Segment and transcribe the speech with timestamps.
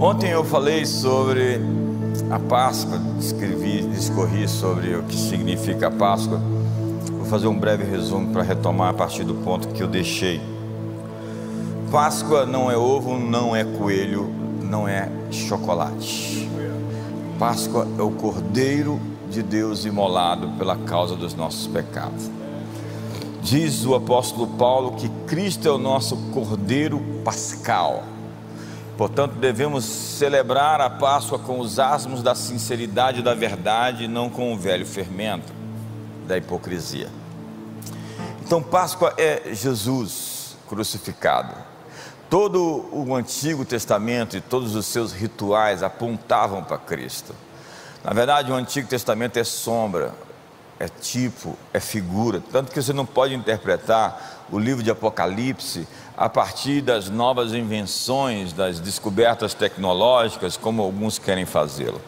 [0.00, 1.60] Ontem eu falei sobre
[2.30, 6.40] a Páscoa, escrevi, discorri sobre o que significa a Páscoa.
[7.10, 10.40] Vou fazer um breve resumo para retomar a partir do ponto que eu deixei.
[11.90, 16.48] Páscoa não é ovo, não é coelho, não é chocolate.
[17.36, 22.30] Páscoa é o Cordeiro de Deus imolado pela causa dos nossos pecados.
[23.42, 28.04] Diz o apóstolo Paulo que Cristo é o nosso Cordeiro Pascal
[28.98, 34.52] Portanto, devemos celebrar a Páscoa com os asmos da sinceridade e da verdade, não com
[34.52, 35.52] o velho fermento
[36.26, 37.08] da hipocrisia.
[38.44, 41.54] Então, Páscoa é Jesus crucificado.
[42.28, 47.32] Todo o Antigo Testamento e todos os seus rituais apontavam para Cristo.
[48.02, 50.12] Na verdade, o Antigo Testamento é sombra,
[50.76, 55.86] é tipo, é figura, tanto que você não pode interpretar o livro de Apocalipse
[56.18, 62.00] a partir das novas invenções, das descobertas tecnológicas, como alguns querem fazê-lo.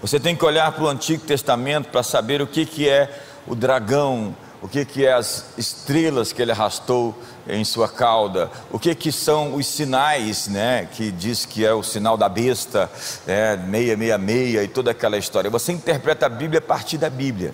[0.00, 3.10] Você tem que olhar para o Antigo Testamento para saber o que, que é
[3.44, 7.12] o dragão, o que, que é as estrelas que ele arrastou
[7.48, 11.82] em sua cauda, o que, que são os sinais, né, que diz que é o
[11.82, 12.88] sinal da besta,
[13.26, 15.50] é, 666 e toda aquela história.
[15.50, 17.52] Você interpreta a Bíblia a partir da Bíblia.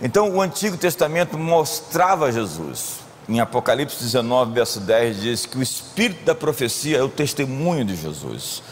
[0.00, 6.24] Então o Antigo Testamento mostrava Jesus, em Apocalipse 19, verso 10, diz que o espírito
[6.24, 8.62] da profecia é o testemunho de Jesus.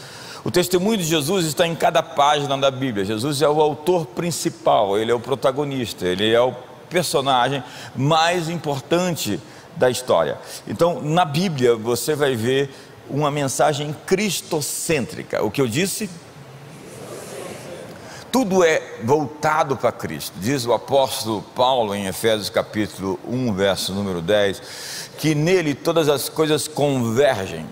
[0.43, 3.05] O testemunho de Jesus está em cada página da Bíblia.
[3.05, 6.53] Jesus é o autor principal, ele é o protagonista, ele é o
[6.89, 7.63] personagem
[7.95, 9.39] mais importante
[9.75, 10.37] da história.
[10.67, 12.69] Então, na Bíblia, você vai ver
[13.09, 15.43] uma mensagem cristocêntrica.
[15.43, 16.09] O que eu disse?
[18.33, 20.33] Tudo é voltado para Cristo.
[20.39, 26.29] Diz o apóstolo Paulo em Efésios capítulo 1, verso número 10, que nele todas as
[26.29, 27.63] coisas convergem,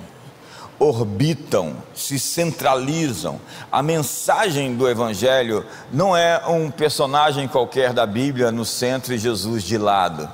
[0.78, 3.42] orbitam, se centralizam.
[3.72, 9.64] A mensagem do evangelho não é um personagem qualquer da Bíblia no centro e Jesus
[9.64, 10.30] de lado.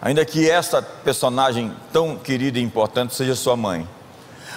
[0.00, 3.88] Ainda que essa personagem tão querida e importante seja sua mãe.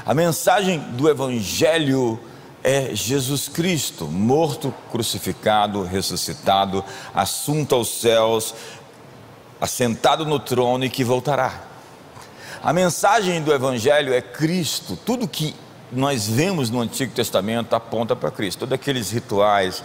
[0.05, 2.19] A mensagem do evangelho
[2.65, 6.83] é Jesus Cristo, morto, crucificado, ressuscitado,
[7.13, 8.55] assunto aos céus,
[9.61, 11.61] assentado no trono e que voltará.
[12.63, 15.55] A mensagem do Evangelho é Cristo, tudo que
[15.91, 19.83] nós vemos no Antigo Testamento aponta para Cristo, todos aqueles rituais,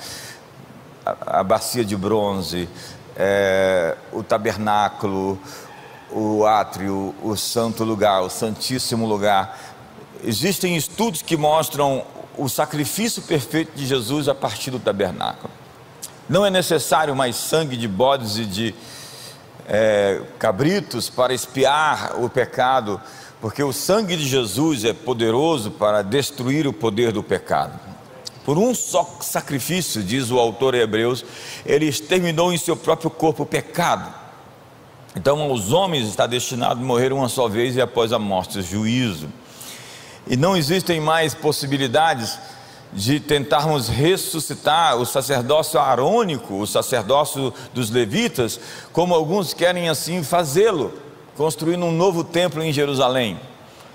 [1.04, 2.66] a, a bacia de bronze,
[3.14, 5.38] é, o tabernáculo,
[6.10, 9.60] o átrio, o santo lugar, o santíssimo lugar.
[10.24, 12.06] Existem estudos que mostram
[12.40, 15.52] o sacrifício perfeito de Jesus a partir do tabernáculo.
[16.26, 18.74] Não é necessário mais sangue de bodes e de
[19.68, 22.98] é, cabritos para espiar o pecado,
[23.42, 27.78] porque o sangue de Jesus é poderoso para destruir o poder do pecado.
[28.42, 31.22] Por um só sacrifício, diz o autor Hebreus,
[31.66, 34.14] ele exterminou em seu próprio corpo o pecado.
[35.14, 38.62] Então, aos homens está destinado a morrer uma só vez e após a morte o
[38.62, 39.28] juízo
[40.26, 42.38] e não existem mais possibilidades
[42.92, 48.58] de tentarmos ressuscitar o sacerdócio arônico, o sacerdócio dos levitas,
[48.92, 50.92] como alguns querem assim fazê-lo,
[51.36, 53.38] construindo um novo templo em Jerusalém.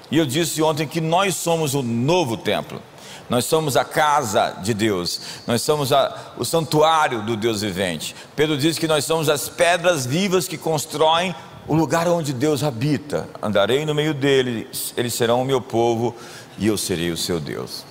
[0.09, 2.81] E eu disse ontem que nós somos o novo templo.
[3.28, 8.16] Nós somos a casa de Deus, nós somos a, o santuário do Deus vivente.
[8.36, 11.34] Pedro diz que nós somos as pedras vivas que constroem
[11.68, 13.28] o lugar onde Deus habita.
[13.42, 16.16] Andarei no meio deles, eles serão o meu povo
[16.58, 17.84] e eu serei o seu Deus.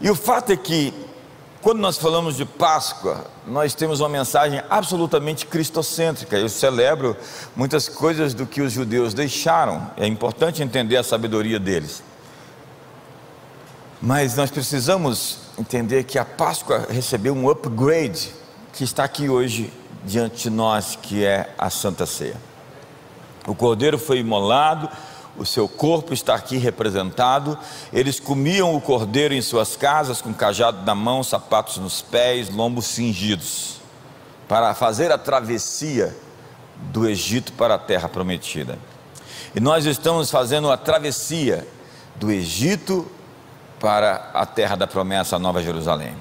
[0.00, 0.92] E o fato é que,
[1.62, 6.36] quando nós falamos de Páscoa, nós temos uma mensagem absolutamente cristocêntrica.
[6.36, 7.16] Eu celebro
[7.56, 12.02] muitas coisas do que os judeus deixaram, é importante entender a sabedoria deles.
[14.02, 18.34] Mas nós precisamos entender que a Páscoa recebeu um upgrade
[18.72, 19.72] que está aqui hoje
[20.04, 22.36] diante de nós, que é a Santa Ceia.
[23.46, 24.88] O cordeiro foi imolado,
[25.36, 27.58] o seu corpo está aqui representado.
[27.92, 32.86] Eles comiam o cordeiro em suas casas, com cajado na mão, sapatos nos pés, lombos
[32.86, 33.80] cingidos,
[34.48, 36.16] para fazer a travessia
[36.76, 38.78] do Egito para a terra prometida.
[39.54, 41.66] E nós estamos fazendo a travessia
[42.16, 43.06] do Egito
[43.80, 46.14] para a terra da promessa, a Nova Jerusalém.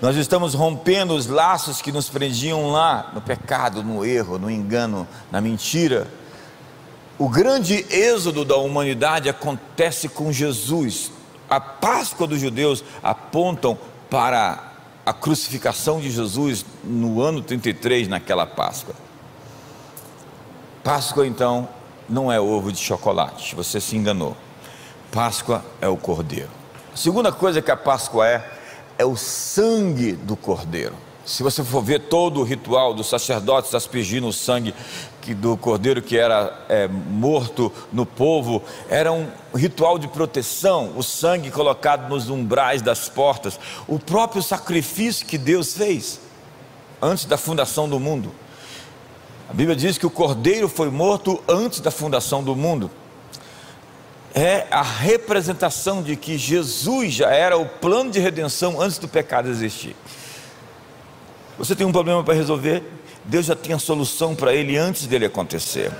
[0.00, 5.08] Nós estamos rompendo os laços que nos prendiam lá no pecado, no erro, no engano,
[5.30, 6.06] na mentira.
[7.18, 11.10] O grande êxodo da humanidade acontece com Jesus.
[11.50, 13.76] A Páscoa dos judeus apontam
[14.08, 14.72] para
[15.04, 18.94] a crucificação de Jesus no ano 33, naquela Páscoa.
[20.84, 21.68] Páscoa, então,
[22.08, 24.36] não é ovo de chocolate, você se enganou.
[25.10, 26.50] Páscoa é o cordeiro.
[26.94, 28.57] A segunda coisa que a Páscoa é,
[28.98, 30.94] é o sangue do cordeiro.
[31.24, 34.74] Se você for ver todo o ritual dos sacerdotes aspergindo o sangue
[35.36, 41.50] do cordeiro que era é, morto no povo, era um ritual de proteção, o sangue
[41.50, 46.18] colocado nos umbrais das portas, o próprio sacrifício que Deus fez
[47.00, 48.32] antes da fundação do mundo.
[49.50, 52.90] A Bíblia diz que o cordeiro foi morto antes da fundação do mundo.
[54.34, 59.48] É a representação de que Jesus já era o plano de redenção antes do pecado
[59.48, 59.96] existir.
[61.58, 62.82] Você tem um problema para resolver?
[63.24, 65.90] Deus já tem a solução para ele antes dele acontecer.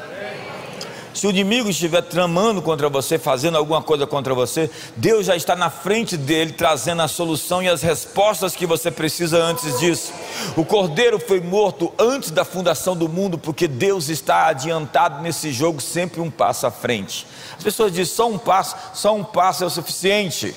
[1.19, 5.57] Se o inimigo estiver tramando contra você, fazendo alguma coisa contra você, Deus já está
[5.57, 10.13] na frente dele, trazendo a solução e as respostas que você precisa antes disso.
[10.57, 15.81] O cordeiro foi morto antes da fundação do mundo, porque Deus está adiantado nesse jogo,
[15.81, 17.27] sempre um passo à frente.
[17.57, 20.55] As pessoas dizem: só um passo, só um passo é o suficiente.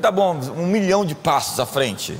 [0.00, 2.16] Tá bom, um milhão de passos à frente.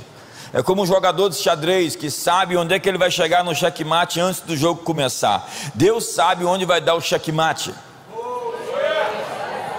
[0.53, 3.55] É como um jogador de xadrez que sabe onde é que ele vai chegar no
[3.55, 5.49] checkmate antes do jogo começar.
[5.73, 7.73] Deus sabe onde vai dar o checkmate.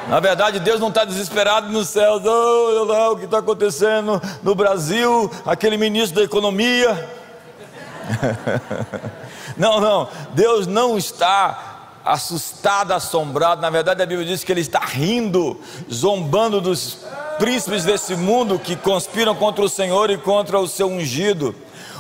[0.08, 2.22] Na verdade, Deus não está desesperado nos céus.
[2.24, 7.08] Oh, lá o que está acontecendo no Brasil, aquele ministro da economia.
[9.56, 13.62] não, não, Deus não está assustado, assombrado.
[13.62, 15.58] Na verdade, a Bíblia diz que ele está rindo,
[15.90, 16.98] zombando dos
[17.38, 21.54] príncipes desse mundo que conspiram contra o Senhor e contra o seu ungido.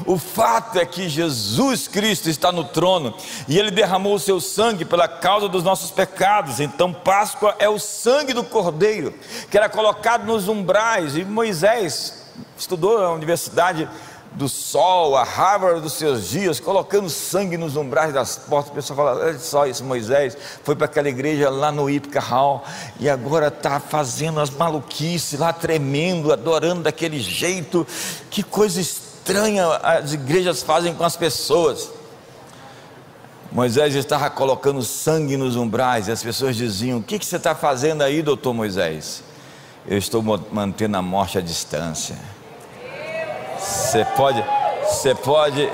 [0.06, 3.14] O fato é que Jesus Cristo está no trono
[3.46, 6.58] e ele derramou o seu sangue pela causa dos nossos pecados.
[6.58, 9.14] Então, Páscoa é o sangue do Cordeiro
[9.50, 11.16] que era colocado nos umbrais.
[11.16, 12.24] E Moisés
[12.58, 13.88] estudou na universidade
[14.34, 18.72] do sol, a Harvard dos seus dias, colocando sangue nos umbrais das portas.
[18.72, 22.64] O pessoal fala: olha só isso, Moisés foi para aquela igreja lá no Ipca Hall
[22.98, 27.86] e agora está fazendo as maluquices lá, tremendo, adorando daquele jeito.
[28.28, 31.90] Que coisa estranha as igrejas fazem com as pessoas.
[33.52, 37.54] Moisés estava colocando sangue nos umbrais e as pessoas diziam: O que, que você está
[37.54, 39.22] fazendo aí, doutor Moisés?
[39.86, 42.16] Eu estou mantendo a morte à distância.
[43.64, 44.44] Você pode,
[44.82, 45.70] você pode.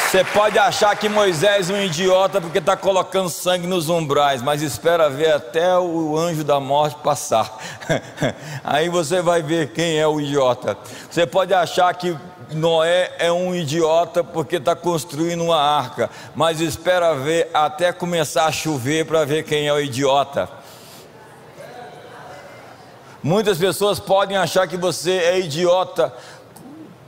[0.00, 4.62] Você pode achar que Moisés é um idiota porque está colocando sangue nos umbrais, mas
[4.62, 7.54] espera ver até o anjo da morte passar.
[8.64, 10.78] Aí você vai ver quem é o idiota.
[11.10, 12.16] Você pode achar que
[12.52, 18.52] Noé é um idiota porque está construindo uma arca, mas espera ver até começar a
[18.52, 20.48] chover para ver quem é o idiota.
[23.22, 26.12] Muitas pessoas podem achar que você é idiota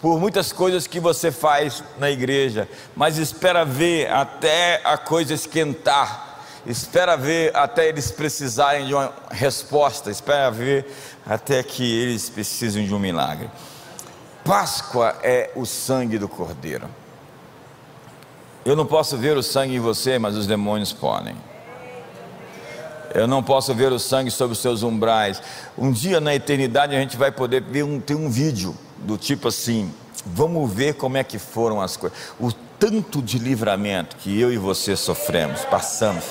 [0.01, 6.41] por muitas coisas que você faz na igreja, mas espera ver até a coisa esquentar,
[6.65, 10.87] espera ver até eles precisarem de uma resposta, espera ver
[11.27, 13.51] até que eles precisem de um milagre.
[14.45, 16.89] Páscoa é o sangue do Cordeiro.
[18.65, 21.37] Eu não posso ver o sangue em você, mas os demônios podem.
[23.15, 25.41] Eu não posso ver o sangue sobre os seus umbrais.
[25.77, 29.49] Um dia na eternidade a gente vai poder ver um, ter um vídeo do tipo
[29.49, 29.93] assim.
[30.27, 32.19] Vamos ver como é que foram as coisas.
[32.39, 36.25] O tanto de livramento que eu e você sofremos, passamos.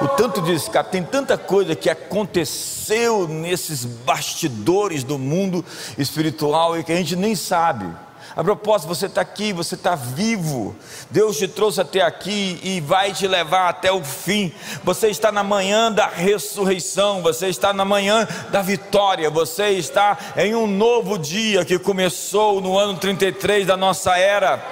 [0.00, 5.64] O tanto de escape, tem tanta coisa que aconteceu nesses bastidores do mundo
[5.98, 7.86] espiritual e que a gente nem sabe.
[8.34, 10.74] A propósito, você está aqui, você está vivo.
[11.10, 14.50] Deus te trouxe até aqui e vai te levar até o fim.
[14.82, 20.54] Você está na manhã da ressurreição, você está na manhã da vitória, você está em
[20.54, 24.64] um novo dia que começou no ano 33 da nossa era,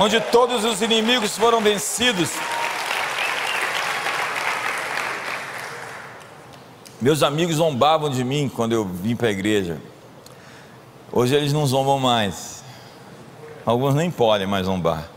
[0.00, 2.30] onde todos os inimigos foram vencidos.
[7.00, 9.78] Meus amigos zombavam de mim quando eu vim para a igreja.
[11.12, 12.63] Hoje eles não zombam mais.
[13.64, 15.08] Alguns nem podem mais zombar.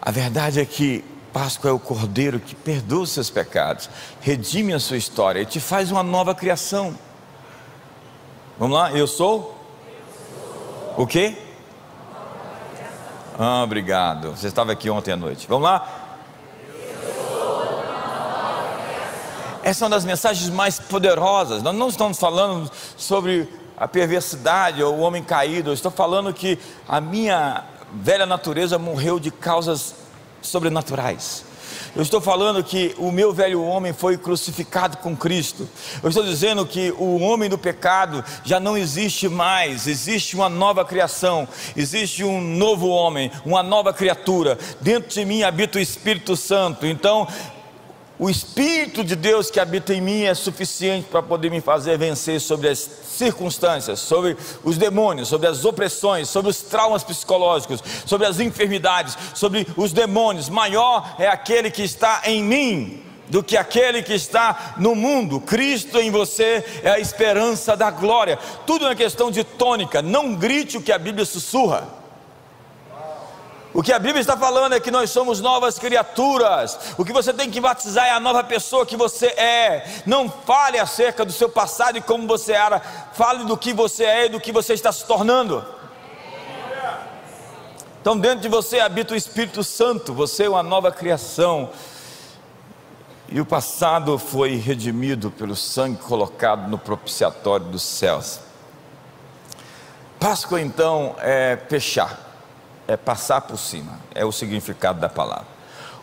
[0.00, 3.88] A verdade é que Páscoa é o Cordeiro que perdoa os seus pecados,
[4.20, 6.94] redime a sua história e te faz uma nova criação.
[8.58, 8.92] Vamos lá?
[8.92, 9.56] Eu sou?
[10.96, 11.36] O quê?
[13.38, 14.32] Ah, obrigado.
[14.32, 15.46] Você estava aqui ontem à noite.
[15.48, 16.00] Vamos lá?
[19.62, 21.62] Essa é uma das mensagens mais poderosas.
[21.62, 23.48] Nós não estamos falando sobre
[23.80, 25.70] a perversidade ou o homem caído.
[25.70, 29.94] Eu estou falando que a minha velha natureza morreu de causas
[30.42, 31.46] sobrenaturais.
[31.96, 35.68] Eu estou falando que o meu velho homem foi crucificado com Cristo.
[36.02, 39.86] Eu estou dizendo que o homem do pecado já não existe mais.
[39.86, 44.58] Existe uma nova criação, existe um novo homem, uma nova criatura.
[44.80, 46.86] Dentro de mim habita o Espírito Santo.
[46.86, 47.26] Então,
[48.20, 52.38] o Espírito de Deus que habita em mim é suficiente para poder me fazer vencer
[52.38, 58.38] sobre as circunstâncias, sobre os demônios, sobre as opressões, sobre os traumas psicológicos, sobre as
[58.38, 60.50] enfermidades, sobre os demônios.
[60.50, 65.40] Maior é aquele que está em mim do que aquele que está no mundo.
[65.40, 68.38] Cristo em você é a esperança da glória.
[68.66, 70.02] Tudo é questão de tônica.
[70.02, 71.99] Não grite o que a Bíblia sussurra.
[73.72, 76.94] O que a Bíblia está falando é que nós somos novas criaturas.
[76.98, 80.02] O que você tem que batizar é a nova pessoa que você é.
[80.04, 82.80] Não fale acerca do seu passado e como você era.
[83.12, 85.64] Fale do que você é e do que você está se tornando.
[88.00, 90.12] Então, dentro de você habita o Espírito Santo.
[90.14, 91.70] Você é uma nova criação.
[93.28, 98.40] E o passado foi redimido pelo sangue colocado no propiciatório dos céus.
[100.18, 102.29] Páscoa, então, é fechar
[102.90, 105.46] é passar por cima, é o significado da palavra.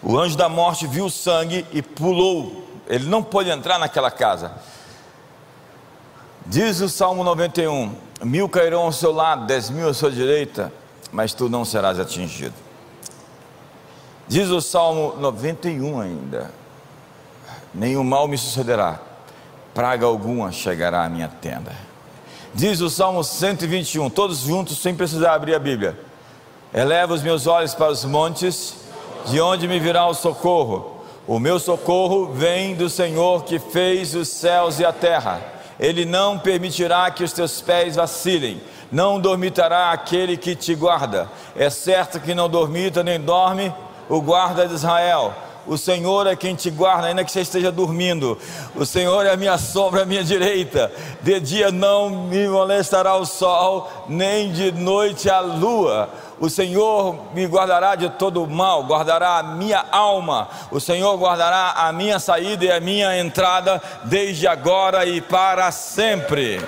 [0.01, 4.53] O anjo da morte viu o sangue e pulou, ele não pôde entrar naquela casa.
[6.46, 10.72] Diz o Salmo 91: Mil cairão ao seu lado, dez mil à sua direita,
[11.12, 12.56] mas tu não serás atingido.
[14.29, 16.51] Diz o Salmo 91 ainda:
[17.74, 18.98] Nenhum mal me sucederá,
[19.74, 21.75] praga alguma chegará à minha tenda.
[22.53, 26.07] Diz o Salmo 121, todos juntos, sem precisar abrir a Bíblia.
[26.74, 28.75] Eleva os meus olhos para os montes,
[29.27, 30.97] de onde me virá o socorro?
[31.25, 35.41] O meu socorro vem do Senhor que fez os céus e a terra.
[35.79, 41.29] Ele não permitirá que os teus pés vacilem, não dormitará aquele que te guarda.
[41.55, 43.74] É certo que não dormita nem dorme
[44.09, 45.33] o guarda de Israel.
[45.65, 48.38] O Senhor é quem te guarda, ainda que você esteja dormindo.
[48.74, 50.89] O Senhor é a minha sombra, a minha direita.
[51.21, 56.09] De dia não me molestará o sol, nem de noite a lua
[56.39, 61.91] o Senhor me guardará de todo mal, guardará a minha alma, o Senhor guardará a
[61.91, 66.60] minha saída e a minha entrada, desde agora e para sempre.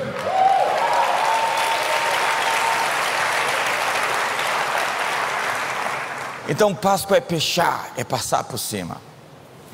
[6.48, 8.98] Então, Páscoa é fechar, é passar por cima.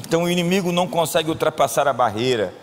[0.06, 2.54] Então, o inimigo não consegue ultrapassar a barreira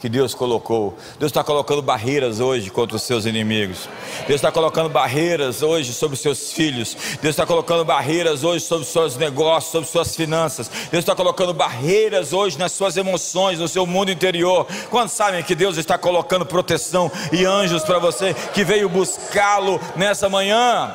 [0.00, 0.96] que Deus colocou.
[1.18, 3.88] Deus está colocando barreiras hoje contra os seus inimigos.
[4.26, 6.96] Deus está colocando barreiras hoje sobre os seus filhos.
[7.22, 10.68] Deus está colocando barreiras hoje sobre os seus negócios, sobre suas finanças.
[10.90, 14.66] Deus está colocando barreiras hoje nas suas emoções, no seu mundo interior.
[14.90, 20.28] Quantos sabem que Deus está colocando proteção e anjos para você que veio buscá-lo nessa
[20.28, 20.94] manhã?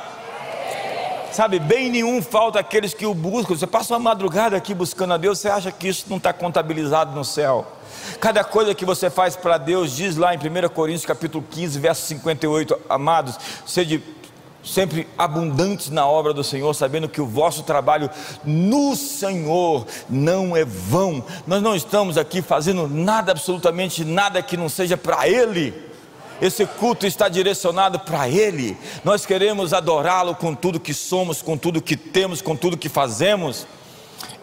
[1.32, 3.56] Sabe, bem nenhum falta aqueles que o buscam.
[3.56, 7.16] Você passa uma madrugada aqui buscando a Deus, você acha que isso não está contabilizado
[7.16, 7.66] no céu?
[8.20, 12.06] Cada coisa que você faz para Deus, diz lá em 1 Coríntios capítulo 15, verso
[12.08, 14.04] 58, amados, sede
[14.64, 18.10] sempre abundantes na obra do Senhor, sabendo que o vosso trabalho
[18.44, 21.24] no Senhor não é vão.
[21.48, 25.74] Nós não estamos aqui fazendo nada, absolutamente nada que não seja para Ele.
[26.42, 28.78] Esse culto está direcionado para Ele.
[29.04, 33.68] Nós queremos adorá-lo com tudo que somos, com tudo que temos, com tudo que fazemos.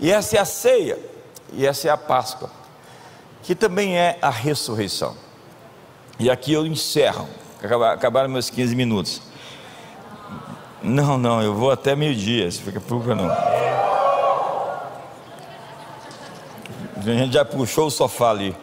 [0.01, 0.99] E essa é a ceia,
[1.53, 2.58] e essa é a Páscoa
[3.49, 5.17] que também é a ressurreição.
[6.19, 7.27] E aqui eu encerro,
[7.91, 9.23] acabaram meus 15 minutos.
[10.83, 13.31] Não, não, eu vou até meio-dia, se fica pouco não.
[16.95, 18.55] A gente já puxou o sofá ali.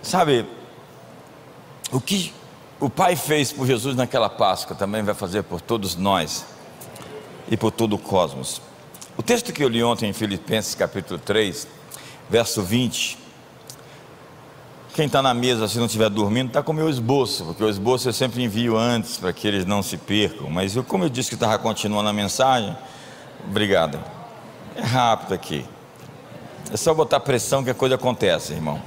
[0.00, 0.46] Sabe,
[1.92, 2.32] o que
[2.80, 6.46] o Pai fez por Jesus naquela Páscoa também vai fazer por todos nós
[7.46, 8.71] e por todo o cosmos.
[9.14, 11.68] O texto que eu li ontem em Filipenses capítulo 3,
[12.30, 13.18] verso 20.
[14.94, 17.68] Quem está na mesa, se não estiver dormindo, está com o meu esboço, porque o
[17.68, 20.48] esboço eu sempre envio antes para que eles não se percam.
[20.48, 22.74] Mas eu, como eu disse que estava continuando a mensagem,
[23.46, 24.02] obrigado.
[24.74, 25.66] É rápido aqui.
[26.72, 28.80] É só botar pressão que a coisa acontece, irmão.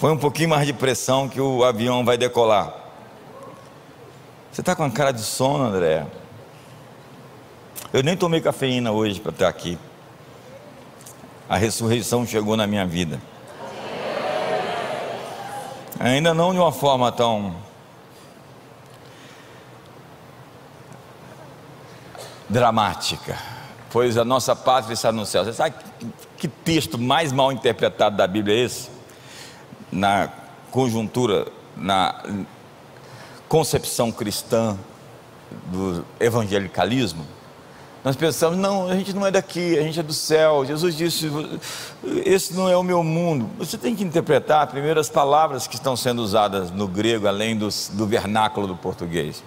[0.00, 2.72] Põe um pouquinho mais de pressão que o avião vai decolar.
[4.50, 6.06] Você está com a cara de sono, André?
[7.94, 9.78] Eu nem tomei cafeína hoje para estar aqui.
[11.48, 13.22] A ressurreição chegou na minha vida.
[16.00, 17.54] Ainda não de uma forma tão
[22.48, 23.38] dramática,
[23.90, 25.44] pois a nossa pátria está no céu.
[25.44, 25.76] Você sabe
[26.36, 28.90] que texto mais mal interpretado da Bíblia é esse?
[29.92, 30.32] Na
[30.72, 31.46] conjuntura,
[31.76, 32.24] na
[33.48, 34.76] concepção cristã
[35.68, 37.24] do evangelicalismo
[38.04, 40.62] Nós pensamos, não, a gente não é daqui, a gente é do céu.
[40.66, 41.26] Jesus disse,
[42.22, 43.48] esse não é o meu mundo.
[43.56, 47.66] Você tem que interpretar primeiro as palavras que estão sendo usadas no grego, além do,
[47.92, 49.42] do vernáculo do português.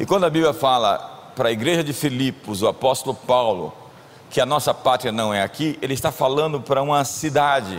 [0.00, 3.74] E quando a Bíblia fala para a igreja de Filipos, o apóstolo Paulo,
[4.30, 7.78] que a nossa pátria não é aqui, ele está falando para uma cidade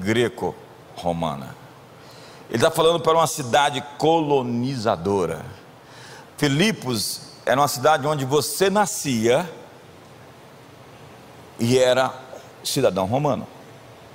[0.00, 1.54] greco-romana.
[2.48, 5.44] Ele está falando para uma cidade colonizadora.
[6.38, 9.48] Filipos era uma cidade onde você nascia
[11.58, 12.12] e era
[12.62, 13.46] cidadão romano.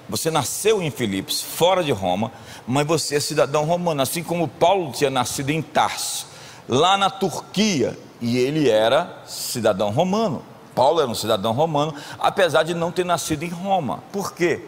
[0.07, 2.31] Você nasceu em Filipos, fora de Roma,
[2.67, 6.27] mas você é cidadão romano, assim como Paulo tinha nascido em Tarso,
[6.69, 10.43] lá na Turquia, e ele era cidadão romano.
[10.75, 14.03] Paulo era um cidadão romano, apesar de não ter nascido em Roma.
[14.11, 14.63] Por quê?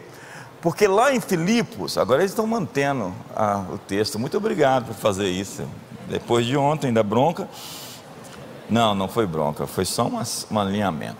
[0.60, 4.18] Porque lá em Filipos, agora eles estão mantendo ah, o texto.
[4.18, 5.62] Muito obrigado por fazer isso.
[6.08, 7.48] Depois de ontem, da bronca.
[8.68, 11.16] Não, não foi bronca, foi só uma, um alinhamento.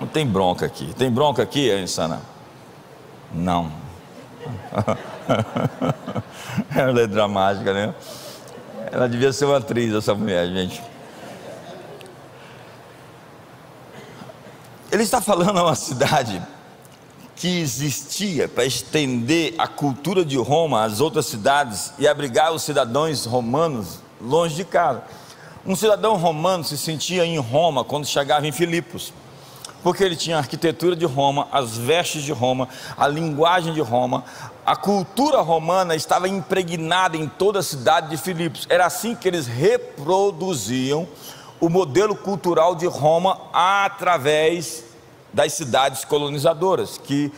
[0.00, 0.92] Não tem bronca aqui.
[0.94, 2.20] Tem bronca aqui, Insana?
[3.32, 3.70] Não.
[6.74, 7.94] Ela é dramática, né?
[8.90, 10.82] Ela devia ser uma atriz, essa mulher, gente.
[14.90, 16.40] Ele está falando a uma cidade
[17.34, 23.24] que existia para estender a cultura de Roma às outras cidades e abrigar os cidadãos
[23.24, 25.02] romanos longe de casa.
[25.66, 29.14] Um cidadão romano se sentia em Roma quando chegava em Filipos,
[29.82, 32.68] porque ele tinha a arquitetura de Roma, as vestes de Roma,
[32.98, 34.24] a linguagem de Roma,
[34.66, 38.66] a cultura romana estava impregnada em toda a cidade de Filipos.
[38.68, 41.08] Era assim que eles reproduziam
[41.58, 44.84] o modelo cultural de Roma através
[45.32, 47.32] das cidades colonizadoras, que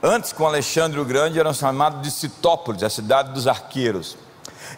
[0.00, 4.16] antes com Alexandre o Grande eram chamadas de Citópolis, a cidade dos arqueiros.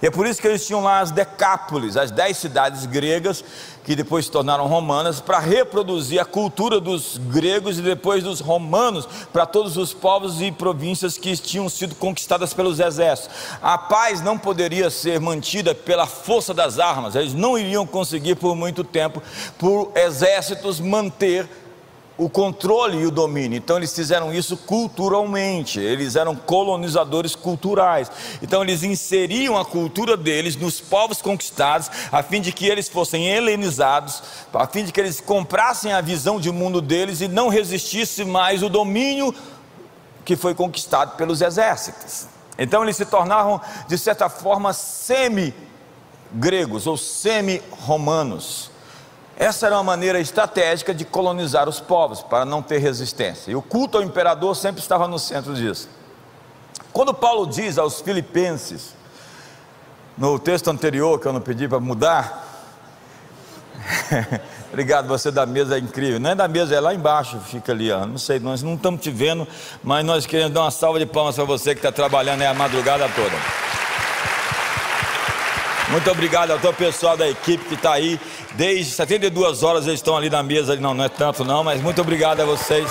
[0.03, 3.45] E é por isso que eles tinham lá as decápolis, as dez cidades gregas,
[3.85, 9.09] que depois se tornaram romanas, para reproduzir a cultura dos gregos e depois dos romanos,
[9.33, 13.35] para todos os povos e províncias que tinham sido conquistadas pelos exércitos.
[13.63, 18.55] A paz não poderia ser mantida pela força das armas, eles não iriam conseguir por
[18.55, 19.23] muito tempo,
[19.59, 21.49] por exércitos, manter
[22.21, 23.57] o controle e o domínio.
[23.57, 28.13] Então eles fizeram isso culturalmente, eles eram colonizadores culturais.
[28.43, 33.27] Então eles inseriam a cultura deles nos povos conquistados, a fim de que eles fossem
[33.27, 38.23] helenizados, a fim de que eles comprassem a visão de mundo deles e não resistisse
[38.23, 39.35] mais o domínio
[40.23, 42.27] que foi conquistado pelos exércitos.
[42.59, 45.57] Então eles se tornaram, de certa forma, semi-gregos
[46.87, 48.71] ou semi-romanos.
[49.41, 53.51] Essa era uma maneira estratégica de colonizar os povos, para não ter resistência.
[53.51, 55.89] E o culto ao imperador sempre estava no centro disso.
[56.93, 58.95] Quando Paulo diz aos filipenses,
[60.19, 62.49] no texto anterior que eu não pedi para mudar,
[64.69, 66.21] Obrigado, você da mesa é incrível.
[66.21, 67.91] Não é da mesa, é lá embaixo, fica ali.
[67.91, 68.05] Ó.
[68.05, 69.49] Não sei, nós não estamos te vendo,
[69.83, 72.53] mas nós queremos dar uma salva de palmas para você que está trabalhando aí a
[72.53, 73.80] madrugada toda.
[75.91, 78.19] Muito obrigado ao pessoal da equipe que está aí.
[78.53, 80.77] Desde 72 horas eles estão ali na mesa.
[80.77, 82.89] Não, não é tanto não, mas muito obrigado a vocês.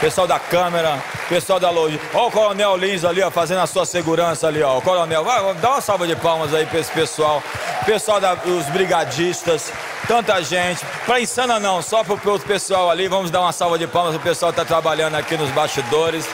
[0.00, 1.98] Pessoal da câmera, pessoal da loja.
[2.12, 4.76] Ó o Coronel Lins ali, ó, fazendo a sua segurança ali, ó.
[4.76, 7.42] O Coronel, vai, dá uma salva de palmas aí para esse pessoal.
[7.86, 9.72] Pessoal dos brigadistas,
[10.08, 10.84] tanta gente.
[11.06, 13.06] Para insana não, só para o pessoal ali.
[13.06, 14.16] Vamos dar uma salva de palmas.
[14.16, 16.28] O pessoal está trabalhando aqui nos bastidores.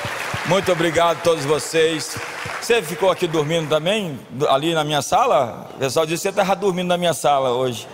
[0.46, 2.16] Muito obrigado a todos vocês.
[2.61, 5.70] Você ficou aqui dormindo também, ali na minha sala?
[5.76, 7.87] O pessoal disse que você estava dormindo na minha sala hoje.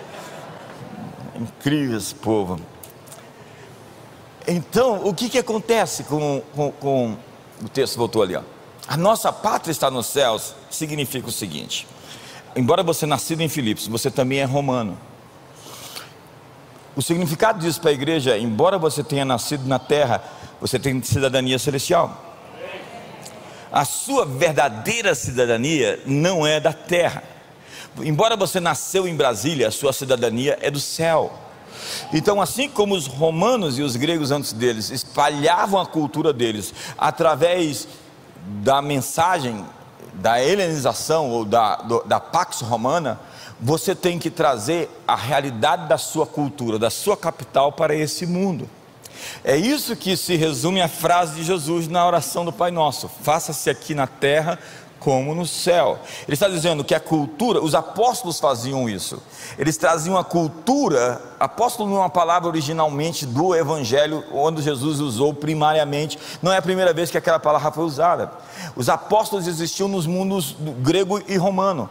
[1.36, 2.58] Incrível esse povo.
[4.46, 7.16] Então, o que, que acontece com, com, com,
[7.62, 8.40] O texto voltou ali, ó.
[8.88, 11.86] A nossa pátria está nos céus, significa o seguinte:
[12.56, 14.98] embora você nascido em Filipos, você também é romano.
[16.96, 20.24] O significado disso para a igreja é: embora você tenha nascido na terra,
[20.62, 22.24] você tem cidadania celestial
[23.72, 27.22] a sua verdadeira cidadania não é da terra.
[27.98, 31.32] Embora você nasceu em Brasília, a sua cidadania é do céu.
[32.12, 37.88] Então, assim como os romanos e os gregos antes deles espalhavam a cultura deles através
[38.62, 39.64] da mensagem
[40.14, 43.20] da helenização ou da, do, da Pax Romana,
[43.60, 48.68] você tem que trazer a realidade da sua cultura, da sua capital para esse mundo.
[49.44, 53.70] É isso que se resume a frase de Jesus na oração do Pai Nosso: faça-se
[53.70, 54.58] aqui na terra
[54.98, 55.98] como no céu.
[56.26, 59.22] Ele está dizendo que a cultura, os apóstolos faziam isso.
[59.58, 65.32] Eles traziam a cultura, apóstolo não é uma palavra originalmente do evangelho, onde Jesus usou
[65.32, 68.32] primariamente, não é a primeira vez que aquela palavra foi usada.
[68.76, 71.88] Os apóstolos existiam nos mundos grego e romano.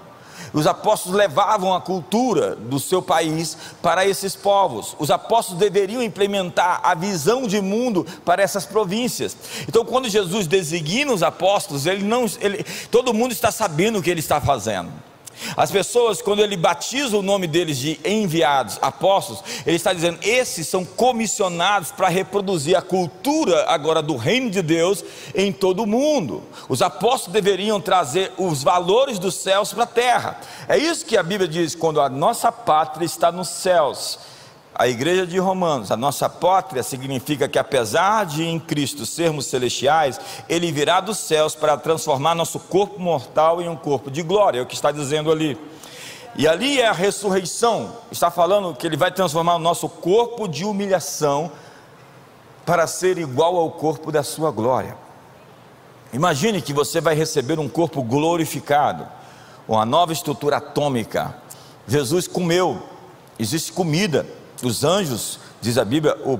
[0.53, 4.95] Os apóstolos levavam a cultura do seu país para esses povos.
[4.99, 9.35] Os apóstolos deveriam implementar a visão de mundo para essas províncias.
[9.67, 14.09] Então, quando Jesus designa os apóstolos, ele não, ele, todo mundo está sabendo o que
[14.09, 14.91] ele está fazendo.
[15.55, 20.67] As pessoas, quando ele batiza o nome deles de enviados, apóstolos, ele está dizendo: esses
[20.67, 25.03] são comissionados para reproduzir a cultura agora do reino de Deus
[25.35, 26.43] em todo o mundo.
[26.67, 30.39] Os apóstolos deveriam trazer os valores dos céus para a terra.
[30.67, 34.19] É isso que a Bíblia diz: quando a nossa pátria está nos céus
[34.79, 40.21] a igreja de Romanos, a nossa pátria, significa que apesar de em Cristo sermos celestiais,
[40.47, 44.61] Ele virá dos céus para transformar nosso corpo mortal em um corpo de glória, é
[44.61, 45.57] o que está dizendo ali.
[46.35, 50.63] E ali é a ressurreição, está falando que Ele vai transformar o nosso corpo de
[50.63, 51.51] humilhação
[52.63, 54.95] para ser igual ao corpo da Sua glória.
[56.13, 59.07] Imagine que você vai receber um corpo glorificado,
[59.67, 61.35] uma nova estrutura atômica.
[61.87, 62.83] Jesus comeu,
[63.39, 64.23] existe comida
[64.63, 66.39] os anjos, diz a Bíblia, o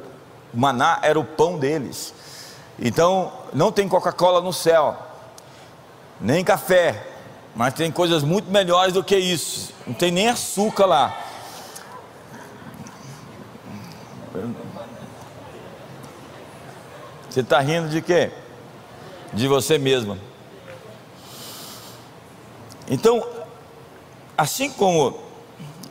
[0.54, 2.14] maná era o pão deles.
[2.80, 4.98] Então, não tem Coca-Cola no céu,
[6.20, 7.08] nem café,
[7.56, 9.74] mas tem coisas muito melhores do que isso.
[9.86, 11.18] Não tem nem açúcar lá.
[17.30, 18.32] Você está rindo de quê?
[19.34, 20.18] De você mesmo.
[22.90, 23.28] Então,
[24.38, 25.20] assim como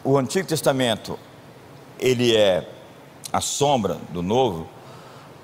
[0.03, 1.19] o Antigo Testamento
[1.99, 2.69] ele é
[3.33, 4.69] a sombra do novo,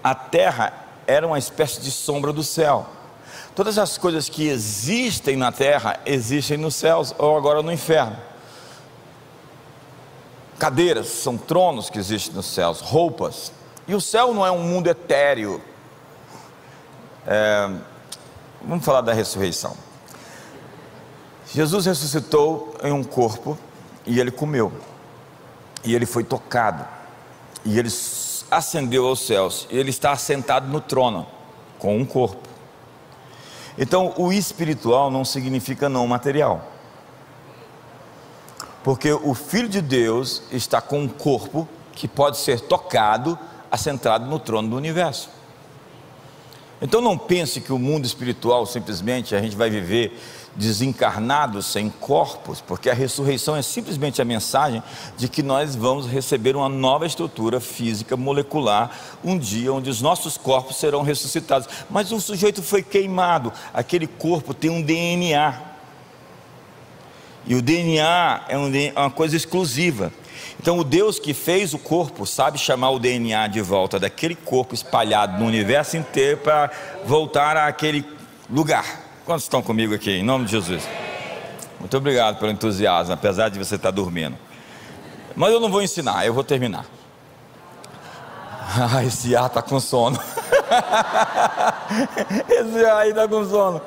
[0.02, 0.72] a terra
[1.06, 2.86] era uma espécie de sombra do céu.
[3.54, 8.16] Todas as coisas que existem na terra existem nos céus ou agora no inferno.
[10.58, 13.52] Cadeiras são tronos que existem nos céus, roupas.
[13.86, 15.60] E o céu não é um mundo etéreo.
[17.26, 17.70] É,
[18.64, 19.76] vamos falar da ressurreição.
[21.52, 23.58] Jesus ressuscitou em um corpo
[24.06, 24.72] e ele comeu
[25.84, 26.86] e ele foi tocado,
[27.64, 27.90] e ele
[28.50, 31.26] ascendeu aos céus, e ele está assentado no trono,
[31.78, 32.48] com um corpo.
[33.76, 36.68] Então, o espiritual não significa não material,
[38.84, 43.38] porque o Filho de Deus está com um corpo que pode ser tocado,
[43.70, 45.30] assentado no trono do universo.
[46.82, 50.18] Então, não pense que o mundo espiritual simplesmente a gente vai viver
[50.56, 54.82] desencarnados sem corpos, porque a ressurreição é simplesmente a mensagem
[55.16, 58.90] de que nós vamos receber uma nova estrutura física molecular
[59.24, 61.68] um dia onde os nossos corpos serão ressuscitados.
[61.88, 65.54] Mas o sujeito foi queimado, aquele corpo tem um DNA.
[67.46, 68.56] E o DNA é
[68.96, 70.12] uma coisa exclusiva.
[70.62, 74.76] Então, o Deus que fez o corpo sabe chamar o DNA de volta daquele corpo
[74.76, 76.70] espalhado no universo inteiro para
[77.04, 78.06] voltar àquele
[78.48, 78.84] lugar.
[79.26, 80.88] Quantos estão comigo aqui, em nome de Jesus?
[81.80, 84.38] Muito obrigado pelo entusiasmo, apesar de você estar dormindo.
[85.34, 86.86] Mas eu não vou ensinar, eu vou terminar.
[88.78, 90.16] Ah, esse ar está com sono.
[92.48, 93.82] esse ar aí está com sono.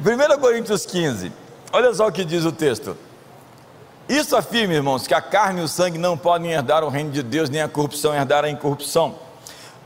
[0.00, 1.30] 1 Coríntios 15,
[1.72, 2.96] olha só o que diz o texto.
[4.08, 7.22] Isso afirma, irmãos, que a carne e o sangue não podem herdar o reino de
[7.22, 9.16] Deus, nem a corrupção herdar a incorrupção.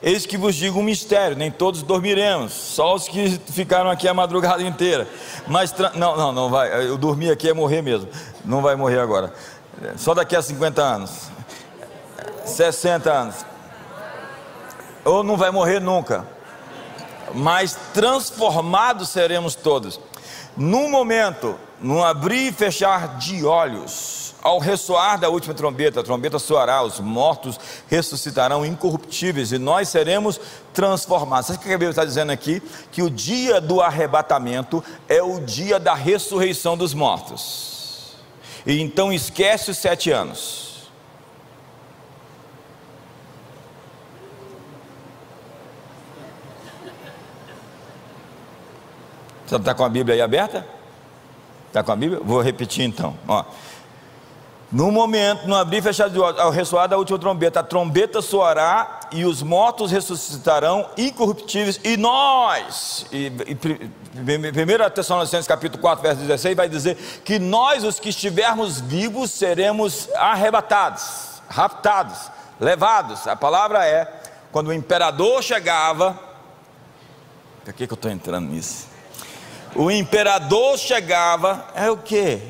[0.02, 4.14] Eis que vos digo um mistério: nem todos dormiremos, só os que ficaram aqui a
[4.14, 5.08] madrugada inteira.
[5.46, 6.86] Mas, não, não, não vai.
[6.86, 8.08] Eu dormir aqui é morrer mesmo.
[8.44, 9.32] Não vai morrer agora.
[9.96, 11.30] Só daqui a 50 anos,
[12.44, 13.36] 60 anos.
[15.04, 16.26] Ou não vai morrer nunca.
[17.34, 20.00] Mas transformados seremos todos.
[20.56, 26.38] Num momento, num abrir e fechar de olhos ao ressoar da última trombeta, a trombeta
[26.38, 30.40] soará, os mortos ressuscitarão incorruptíveis e nós seremos
[30.72, 31.48] transformados.
[31.48, 32.62] Sabe o que a Bíblia está dizendo aqui?
[32.90, 38.16] Que o dia do arrebatamento é o dia da ressurreição dos mortos.
[38.66, 40.90] E então esquece os sete anos.
[49.46, 50.79] Você está com a Bíblia aí aberta?
[51.70, 52.20] Está com a Bíblia?
[52.24, 53.16] Vou repetir então.
[53.28, 53.44] Ó.
[54.72, 58.20] No momento, no abrir e fechar de olhos, ao ressoar da última trombeta, a trombeta
[58.20, 66.20] soará e os mortos ressuscitarão incorruptíveis, e nós, e, e 1 Tessalonicenses capítulo 4, verso
[66.22, 72.30] 16, vai dizer que nós, os que estivermos vivos, seremos arrebatados, raptados,
[72.60, 73.26] levados.
[73.26, 76.18] A palavra é, quando o imperador chegava,
[77.64, 78.89] por que, que eu estou entrando nisso?
[79.74, 82.40] O imperador chegava, é o que?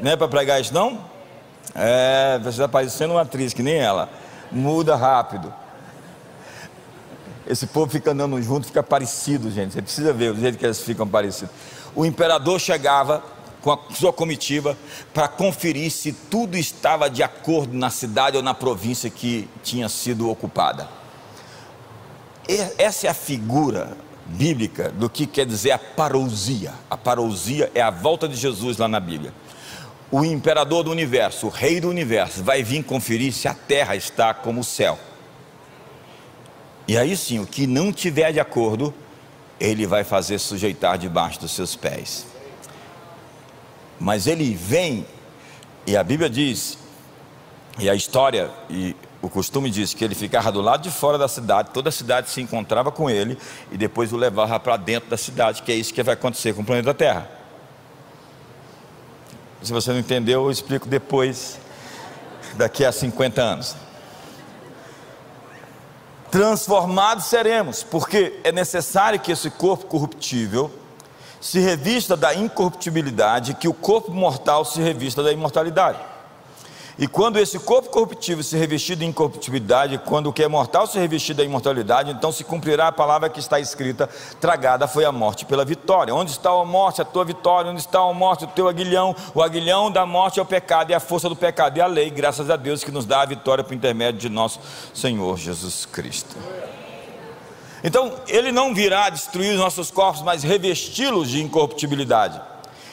[0.00, 1.04] Não é para pregar isso não?
[1.74, 4.08] É, você está parecendo uma atriz que nem ela.
[4.50, 5.52] Muda rápido.
[7.46, 9.72] Esse povo fica andando junto, fica parecido, gente.
[9.72, 11.54] Você precisa ver o jeito que eles ficam parecidos.
[11.94, 13.22] O imperador chegava
[13.60, 14.76] com a sua comitiva
[15.12, 20.30] para conferir se tudo estava de acordo na cidade ou na província que tinha sido
[20.30, 20.88] ocupada.
[22.78, 26.72] Essa é a figura bíblica do que quer dizer a parousia.
[26.88, 29.32] A parousia é a volta de Jesus lá na Bíblia.
[30.10, 34.34] O imperador do universo, o rei do universo, vai vir conferir se a terra está
[34.34, 34.98] como o céu.
[36.86, 38.92] E aí sim, o que não tiver de acordo,
[39.58, 42.26] ele vai fazer sujeitar debaixo dos seus pés.
[43.98, 45.06] Mas ele vem,
[45.86, 46.76] e a Bíblia diz,
[47.78, 51.28] e a história e o costume diz que ele ficava do lado de fora da
[51.28, 53.38] cidade, toda a cidade se encontrava com ele
[53.70, 56.62] e depois o levava para dentro da cidade, que é isso que vai acontecer com
[56.62, 57.30] o planeta Terra.
[59.62, 61.60] Se você não entendeu, eu explico depois,
[62.54, 63.76] daqui a 50 anos.
[66.28, 70.68] Transformados seremos, porque é necessário que esse corpo corruptível
[71.40, 75.98] se revista da incorruptibilidade, que o corpo mortal se revista da imortalidade.
[76.98, 80.98] E quando esse corpo corruptível se revestir de incorruptibilidade, quando o que é mortal se
[80.98, 84.08] revestir da imortalidade, então se cumprirá a palavra que está escrita:
[84.40, 86.14] tragada foi a morte pela vitória.
[86.14, 87.70] Onde está a morte, a tua vitória?
[87.70, 89.16] Onde está a morte, o teu aguilhão?
[89.34, 92.10] O aguilhão da morte é o pecado, e a força do pecado é a lei,
[92.10, 94.60] graças a Deus que nos dá a vitória por intermédio de nosso
[94.92, 96.36] Senhor Jesus Cristo.
[97.82, 102.51] Então, ele não virá destruir os nossos corpos, mas revesti-los de incorruptibilidade.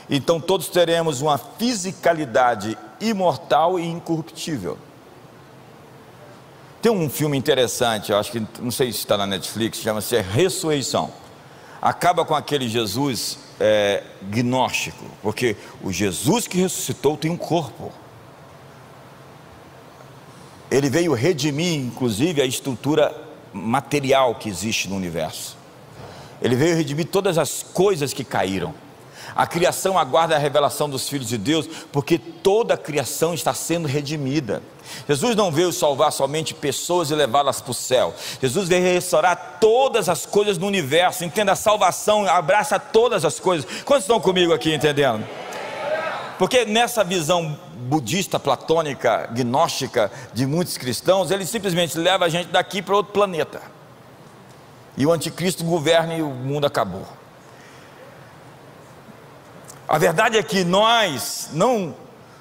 [0.09, 4.77] Então, todos teremos uma fisicalidade imortal e incorruptível.
[6.81, 11.11] Tem um filme interessante, eu acho que não sei se está na Netflix, chama-se Ressurreição.
[11.81, 17.91] Acaba com aquele Jesus é, gnóstico, porque o Jesus que ressuscitou tem um corpo.
[20.71, 23.15] Ele veio redimir, inclusive, a estrutura
[23.53, 25.57] material que existe no universo.
[26.41, 28.73] Ele veio redimir todas as coisas que caíram.
[29.35, 33.87] A criação aguarda a revelação dos filhos de Deus, porque toda a criação está sendo
[33.87, 34.61] redimida.
[35.07, 38.13] Jesus não veio salvar somente pessoas e levá-las para o céu.
[38.41, 41.23] Jesus veio restaurar todas as coisas no universo.
[41.23, 43.83] Entenda, a salvação abraça todas as coisas.
[43.83, 45.25] Quantos estão comigo aqui entendendo?
[46.37, 47.57] Porque nessa visão
[47.89, 53.61] budista, platônica, gnóstica de muitos cristãos, ele simplesmente leva a gente daqui para outro planeta.
[54.95, 57.18] E o anticristo governa e o mundo acabou.
[59.89, 61.95] A verdade é que nós, não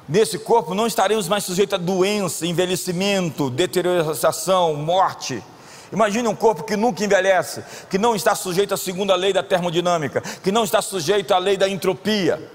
[0.07, 5.43] nesse corpo, não estaremos mais sujeitos a doença, envelhecimento, deterioração, morte.
[5.91, 10.21] Imagine um corpo que nunca envelhece, que não está sujeito à segunda lei da termodinâmica,
[10.21, 12.53] que não está sujeito à lei da entropia.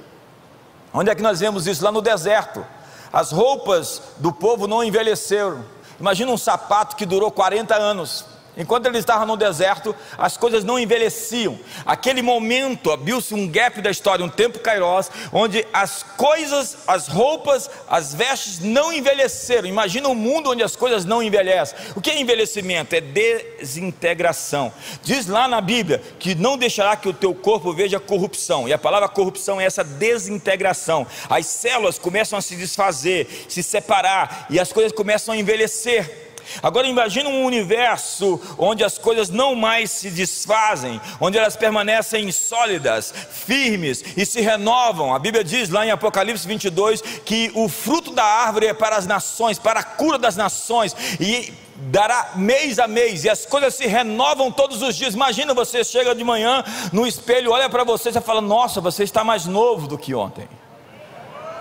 [0.93, 1.83] Onde é que nós vemos isso?
[1.83, 2.63] Lá no deserto.
[3.11, 5.65] As roupas do povo não envelheceram.
[5.99, 8.25] Imagina um sapato que durou 40 anos.
[8.55, 11.59] Enquanto ele estava no deserto, as coisas não envelheciam.
[11.85, 17.69] Aquele momento abriu-se um gap da história, um tempo kairos, onde as coisas, as roupas,
[17.89, 19.67] as vestes não envelheceram.
[19.67, 21.77] Imagina um mundo onde as coisas não envelhecem.
[21.95, 22.95] O que é envelhecimento?
[22.95, 24.71] É desintegração.
[25.01, 28.67] Diz lá na Bíblia que não deixará que o teu corpo veja corrupção.
[28.67, 31.07] E a palavra corrupção é essa desintegração.
[31.29, 36.32] As células começam a se desfazer, se separar, e as coisas começam a envelhecer.
[36.61, 43.13] Agora imagine um universo onde as coisas não mais se desfazem, onde elas permanecem sólidas,
[43.31, 45.13] firmes e se renovam.
[45.13, 49.07] A Bíblia diz lá em Apocalipse 22 que o fruto da árvore é para as
[49.07, 53.87] nações, para a cura das nações e dará mês a mês e as coisas se
[53.87, 55.13] renovam todos os dias.
[55.13, 59.23] Imagina você chega de manhã no espelho, olha para você e fala: "Nossa, você está
[59.23, 60.47] mais novo do que ontem".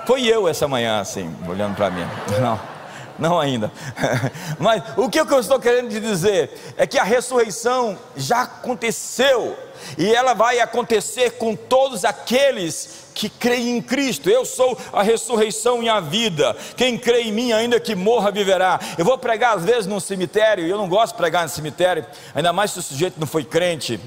[0.07, 2.07] Foi eu essa manhã assim, olhando para mim.
[2.41, 2.72] Não
[3.19, 3.71] não ainda.
[4.59, 9.57] Mas o que eu estou querendo te dizer é que a ressurreição já aconteceu
[9.99, 14.31] e ela vai acontecer com todos aqueles que creem em Cristo.
[14.31, 16.57] Eu sou a ressurreição e a vida.
[16.77, 18.81] Quem crê em mim, ainda que morra, viverá.
[18.97, 22.07] Eu vou pregar às vezes no cemitério, e eu não gosto de pregar no cemitério,
[22.35, 24.01] ainda mais se o sujeito não foi crente.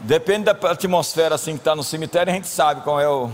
[0.00, 3.30] Depende da atmosfera assim que está no cemitério, a gente sabe qual é o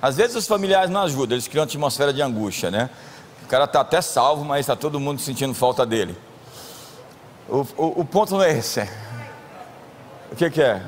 [0.00, 2.88] às vezes os familiares não ajudam, eles criam uma atmosfera de angústia, né?
[3.44, 6.16] O cara está até salvo, mas está todo mundo sentindo falta dele.
[7.48, 8.88] O, o, o, ponto não é esse.
[10.30, 10.82] O que, que é?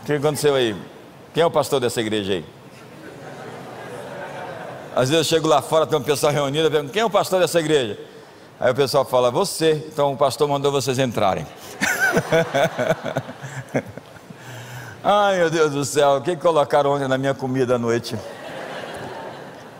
[0.00, 0.76] O que aconteceu aí?
[1.34, 2.44] Quem é o pastor dessa igreja aí?
[4.94, 7.10] Às vezes eu chego lá fora, tem um pessoal reunido, eu pergunto, quem é o
[7.10, 7.98] pastor dessa igreja?
[8.60, 9.84] Aí o pessoal fala, você.
[9.92, 11.46] Então o pastor mandou vocês entrarem.
[15.04, 18.16] Ai meu Deus do céu, o que colocaram ontem na minha comida à noite?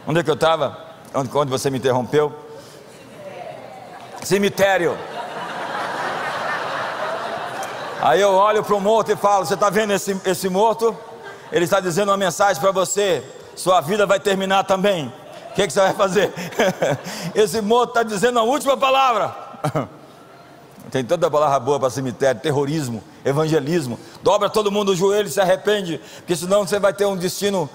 [0.05, 0.77] Onde é que eu estava?
[1.15, 2.35] Onde, onde você me interrompeu?
[4.25, 4.99] Cemitério.
[8.01, 10.97] Aí eu olho para o morto e falo: Você está vendo esse, esse morto?
[11.53, 13.23] Ele está dizendo uma mensagem para você:
[13.55, 15.07] Sua vida vai terminar também.
[15.53, 16.33] O que, que você vai fazer?
[17.33, 19.33] esse morto está dizendo a última palavra.
[20.91, 23.99] Tem tanta palavra boa para cemitério: terrorismo, evangelismo.
[24.23, 27.69] Dobra todo mundo o joelho e se arrepende, porque senão você vai ter um destino.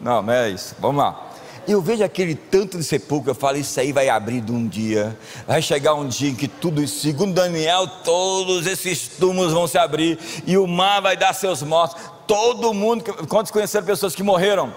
[0.00, 0.74] Não, não é isso.
[0.78, 1.28] Vamos lá.
[1.66, 5.16] Eu vejo aquele tanto de sepulcro, eu falo, isso aí vai abrir de um dia.
[5.46, 10.18] Vai chegar um dia em que tudo, segundo Daniel, todos esses túmulos vão se abrir
[10.44, 12.02] e o mar vai dar seus mortos.
[12.26, 14.74] Todo mundo, quantos conheceram pessoas que morreram?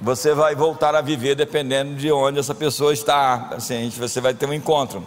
[0.00, 3.50] Você vai voltar a viver dependendo de onde essa pessoa está.
[3.52, 5.06] Assim, você vai ter um encontro.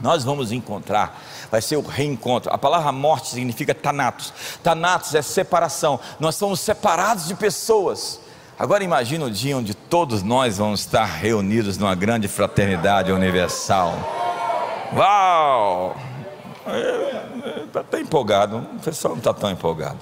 [0.00, 1.20] Nós vamos encontrar,
[1.54, 2.52] vai ser o reencontro.
[2.52, 4.32] A palavra morte significa tanatos.
[4.60, 6.00] Tanatos é separação.
[6.18, 8.18] Nós somos separados de pessoas.
[8.58, 13.94] Agora imagine o dia onde todos nós vamos estar reunidos numa grande fraternidade universal.
[14.96, 15.96] Uau!
[17.66, 19.98] Está até empolgado, o pessoal não está tão empolgado.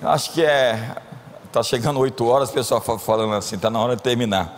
[0.00, 0.98] Acho que é.
[1.46, 4.56] Está chegando 8 horas, o pessoal falando assim, está na hora de terminar.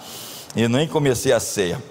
[0.54, 1.82] E nem comecei a ceia.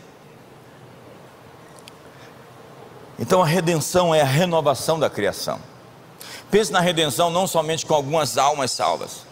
[3.19, 5.59] Então a redenção é a renovação da criação.
[6.51, 9.27] Pense na redenção não somente com algumas almas salvas,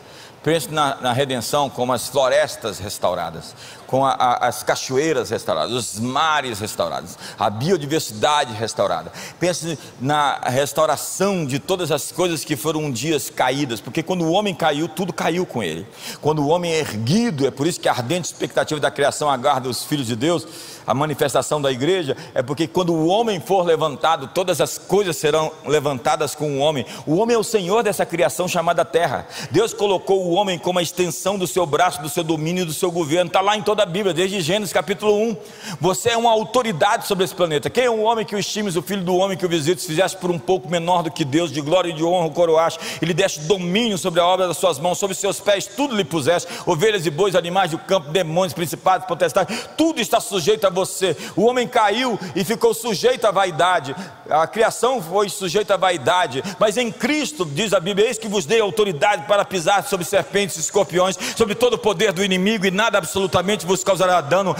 [0.46, 3.56] Pense na, na, redenção como as florestas restauradas,
[3.96, 9.10] com a, a, as cachoeiras restauradas, os mares restaurados, a biodiversidade restaurada.
[9.40, 14.34] Pense na restauração de todas as coisas que foram um dias caídas, porque quando o
[14.34, 15.88] homem caiu, tudo caiu com ele.
[16.20, 19.70] Quando o homem é erguido, é por isso que a ardente expectativa da criação aguarda
[19.70, 20.46] os filhos de Deus,
[20.86, 25.52] a manifestação da igreja, é porque quando o homem for levantado, todas as coisas serão
[25.66, 26.86] levantadas com o homem.
[27.08, 29.26] O homem é o Senhor dessa criação chamada terra.
[29.52, 32.92] Deus colocou o homem como a extensão do seu braço, do seu domínio do seu
[32.92, 33.28] governo.
[33.28, 35.38] Está lá em toda a Bíblia, desde Gênesis capítulo 1.
[35.80, 37.70] Você é uma autoridade sobre esse planeta.
[37.70, 40.18] Quem é o homem que o estimes, o filho do homem que o visites, fizesse
[40.18, 43.06] por um pouco menor do que Deus, de glória e de honra o coroaste, e
[43.06, 46.52] lhe deste domínio sobre a obra das suas mãos, sobre seus pés, tudo lhe puseste,
[46.66, 51.16] ovelhas e bois, animais do campo, demônios, principados, potestades, tudo está sujeito a você.
[51.36, 53.96] O homem caiu e ficou sujeito à vaidade.
[54.28, 58.48] A criação foi sujeita à vaidade, mas em Cristo, diz a Bíblia, eis que vos
[58.48, 62.72] dei autoridade para pisar sobre serpentes e escorpiões, sobre todo o poder do inimigo, e
[62.72, 64.56] nada absolutamente vos causará dano.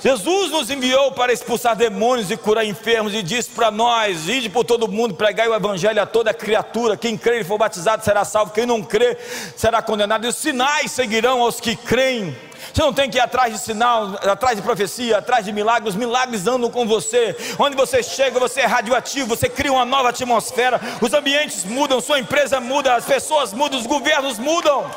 [0.00, 4.64] Jesus nos enviou para expulsar demônios e curar enfermos, e disse para nós: ide por
[4.64, 6.96] todo mundo, pregai o evangelho a toda criatura.
[6.96, 9.18] Quem crer e for batizado será salvo, quem não crer
[9.56, 10.24] será condenado.
[10.24, 12.36] E os sinais seguirão aos que creem.
[12.72, 15.96] Você não tem que ir atrás de sinal, atrás de profecia, atrás de milagres.
[15.96, 17.36] Milagres andam com você.
[17.58, 20.80] Onde você chega, você é radioativo, você cria uma nova atmosfera.
[21.00, 24.88] Os ambientes mudam, sua empresa muda, as pessoas mudam, os governos mudam.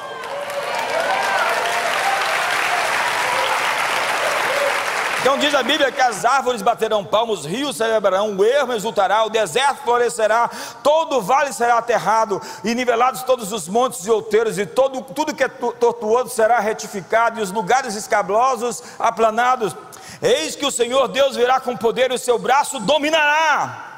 [5.21, 9.23] Então diz a Bíblia que as árvores baterão palmas, os rios celebrarão, o ermo exultará,
[9.23, 10.49] o deserto florescerá,
[10.81, 15.35] todo o vale será aterrado, e nivelados todos os montes e outeiros, e todo, tudo
[15.35, 19.75] que é tortuoso será retificado, e os lugares escabrosos aplanados.
[20.23, 23.90] Eis que o Senhor Deus virá com poder, e o seu braço dominará.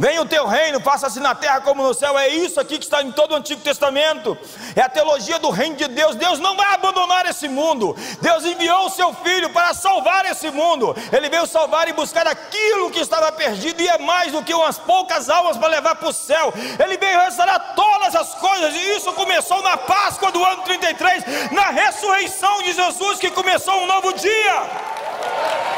[0.00, 2.18] Venha o teu reino, faça-se na terra como no céu.
[2.18, 4.34] É isso aqui que está em todo o Antigo Testamento.
[4.74, 6.16] É a teologia do reino de Deus.
[6.16, 7.94] Deus não vai abandonar esse mundo.
[8.18, 10.96] Deus enviou o seu filho para salvar esse mundo.
[11.12, 14.78] Ele veio salvar e buscar aquilo que estava perdido, e é mais do que umas
[14.78, 16.50] poucas almas para levar para o céu.
[16.82, 21.68] Ele veio restaurar todas as coisas, e isso começou na Páscoa do ano 33, na
[21.68, 25.69] ressurreição de Jesus, que começou um novo dia.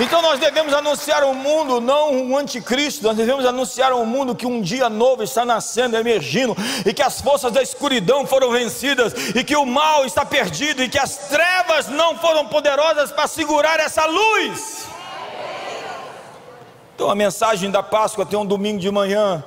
[0.00, 4.46] Então nós devemos anunciar ao mundo, não um anticristo, nós devemos anunciar ao mundo que
[4.46, 9.44] um dia novo está nascendo, emergindo, e que as forças da escuridão foram vencidas, e
[9.44, 14.06] que o mal está perdido, e que as trevas não foram poderosas para segurar essa
[14.06, 14.86] luz.
[16.94, 19.44] Então a mensagem da Páscoa tem um domingo de manhã,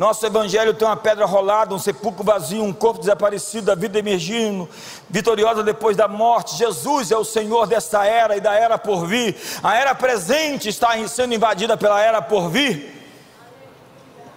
[0.00, 4.66] nosso evangelho tem uma pedra rolada, um sepulcro vazio, um corpo desaparecido, a vida emergindo,
[5.10, 6.56] vitoriosa depois da morte.
[6.56, 9.36] Jesus é o Senhor desta era e da era por vir.
[9.62, 12.98] A era presente está sendo invadida pela era por vir.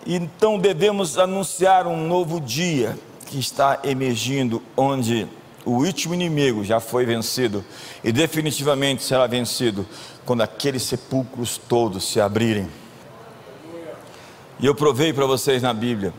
[0.05, 5.29] Então devemos anunciar um novo dia que está emergindo, onde
[5.63, 7.63] o último inimigo já foi vencido
[8.03, 9.87] e definitivamente será vencido
[10.25, 12.82] quando aqueles sepulcros todos se abrirem
[14.63, 16.13] e eu provei para vocês na Bíblia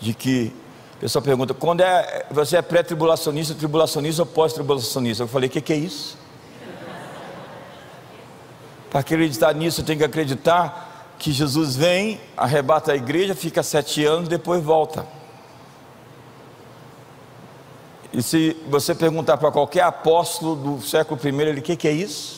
[0.00, 0.50] de que
[0.96, 5.24] o pessoal pergunta: quando é você é pré-tribulacionista, tribulacionista ou pós-tribulacionista?
[5.24, 6.16] Eu falei: o que, que é isso?
[8.88, 14.26] Para acreditar nisso, tem que acreditar que Jesus vem, arrebata a igreja, fica sete anos,
[14.26, 15.06] depois volta.
[18.10, 21.92] E se você perguntar para qualquer apóstolo do século I, ele: o que, que é
[21.92, 22.37] isso?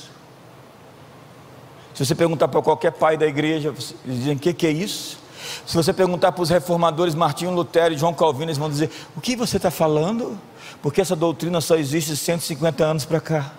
[2.01, 5.19] Se você perguntar para qualquer pai da igreja, eles dizem: o que, que é isso?
[5.67, 9.21] Se você perguntar para os reformadores Martinho Lutero e João Calvino, eles vão dizer: o
[9.21, 10.41] que você está falando?
[10.81, 13.53] Porque essa doutrina só existe 150 anos para cá.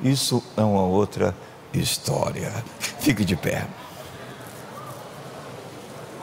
[0.00, 1.34] Isso é uma outra
[1.72, 2.52] história.
[2.78, 3.66] Fique de pé.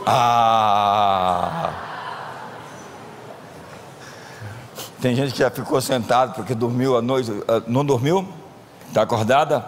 [0.05, 1.74] Ah!
[5.01, 8.39] Tem gente que já ficou sentado porque dormiu a noite, ah, não dormiu?
[8.92, 9.66] Está acordada?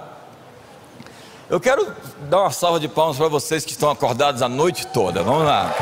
[1.50, 1.96] Eu quero
[2.30, 5.24] dar uma salva de palmas para vocês que estão acordados a noite toda.
[5.24, 5.74] Vamos lá.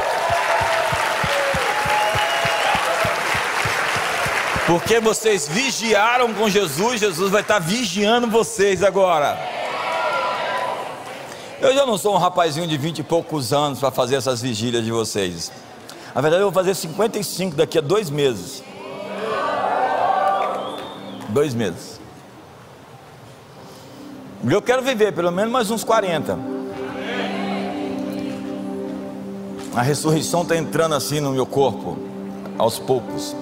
[4.67, 9.39] Porque vocês vigiaram com Jesus, Jesus vai estar vigiando vocês agora.
[11.59, 14.85] Eu já não sou um rapazinho de vinte e poucos anos para fazer essas vigílias
[14.85, 15.51] de vocês.
[16.13, 18.63] Na verdade, eu vou fazer 55 daqui a dois meses.
[21.29, 22.00] Dois meses.
[24.49, 26.37] Eu quero viver pelo menos mais uns 40.
[29.75, 31.97] A ressurreição está entrando assim no meu corpo,
[32.57, 33.35] aos poucos.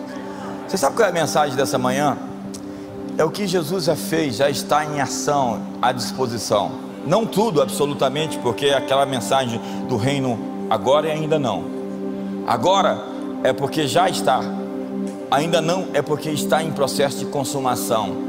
[0.68, 2.18] Você sabe qual é a mensagem dessa manhã?
[3.18, 6.72] É o que Jesus já fez, já está em ação, à disposição.
[7.08, 10.38] Não tudo, absolutamente, porque aquela mensagem do reino
[10.70, 11.64] agora e ainda não.
[12.46, 13.02] Agora
[13.42, 14.42] é porque já está,
[15.32, 18.29] ainda não é porque está em processo de consumação.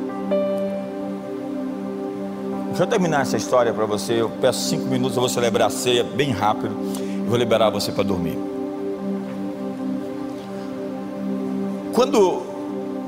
[2.81, 4.22] Deixa eu terminar essa história para você.
[4.22, 6.74] Eu peço cinco minutos, eu vou celebrar a ceia bem rápido
[7.28, 8.39] vou liberar você para dormir.
[11.93, 12.43] Quando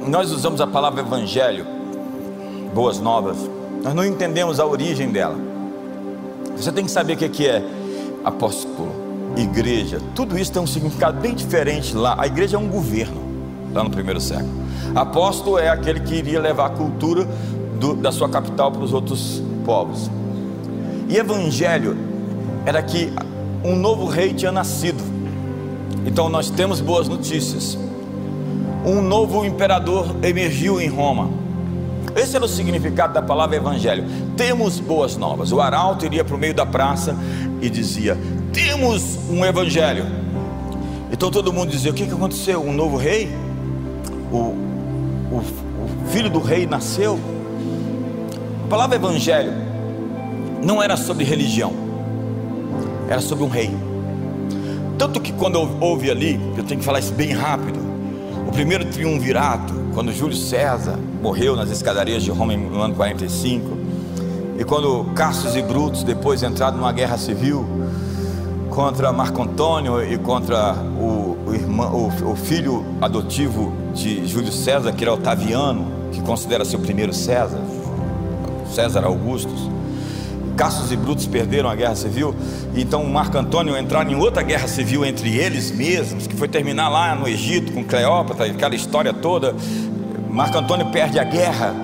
[0.07, 1.65] nós usamos a palavra evangelho,
[2.75, 3.39] boas novas,
[3.83, 5.39] nós não entendemos a origem dela.
[6.55, 7.65] Você tem que saber o que é
[8.23, 8.93] apóstolo,
[9.39, 12.15] igreja, tudo isso tem um significado bem diferente lá.
[12.19, 13.23] A igreja é um governo,
[13.73, 14.53] lá no primeiro século.
[14.95, 17.27] Apóstolo é aquele que iria levar a cultura
[17.81, 20.11] do, da sua capital para os outros povos.
[21.09, 21.97] E evangelho
[22.65, 23.13] era que
[23.65, 25.03] um novo rei tinha nascido.
[26.07, 27.79] Então nós temos boas notícias.
[28.85, 31.31] Um novo imperador emergiu em Roma.
[32.17, 34.05] Esse era o significado da palavra evangelho.
[34.37, 35.53] Temos boas novas.
[35.53, 37.17] O arauto iria para o meio da praça
[37.61, 38.19] e dizia:
[38.53, 40.05] Temos um evangelho.
[41.11, 42.61] Então todo mundo dizia: O que, que aconteceu?
[42.63, 43.31] Um novo rei?
[44.31, 47.19] O, o, o filho do rei nasceu?
[48.73, 49.53] Palavra evangelho
[50.65, 51.75] não era sobre religião,
[53.07, 53.71] era sobre um rei.
[54.97, 57.79] Tanto que quando houve ali, eu tenho que falar isso bem rápido,
[58.49, 63.77] o primeiro triunvirato, quando Júlio César morreu nas escadarias de Roma no ano 45,
[64.59, 67.67] e quando Cassius e Brutus depois entraram numa guerra civil
[68.71, 74.95] contra Marco Antônio e contra o, o, irmão, o, o filho adotivo de Júlio César,
[74.95, 77.61] que era Otaviano, que considera seu primeiro César,
[78.73, 79.71] César Augustus.
[80.57, 82.35] Cassius e Brutus perderam a guerra civil,
[82.75, 87.15] então Marco Antônio entraram em outra guerra civil entre eles mesmos, que foi terminar lá
[87.15, 89.55] no Egito com Cleópatra, aquela história toda.
[90.31, 91.75] Marco Antônio perde a guerra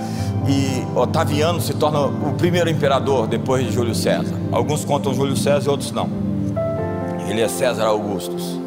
[0.46, 4.34] e Otaviano se torna o primeiro imperador depois de Júlio César.
[4.52, 6.08] Alguns contam Júlio César outros não.
[7.28, 8.58] Ele é César Augustus.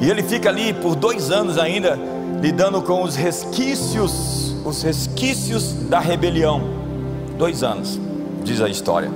[0.00, 1.98] E ele fica ali por dois anos ainda
[2.40, 6.77] lidando com os resquícios, os resquícios da rebelião
[7.38, 8.00] Dois anos,
[8.42, 9.12] diz a história.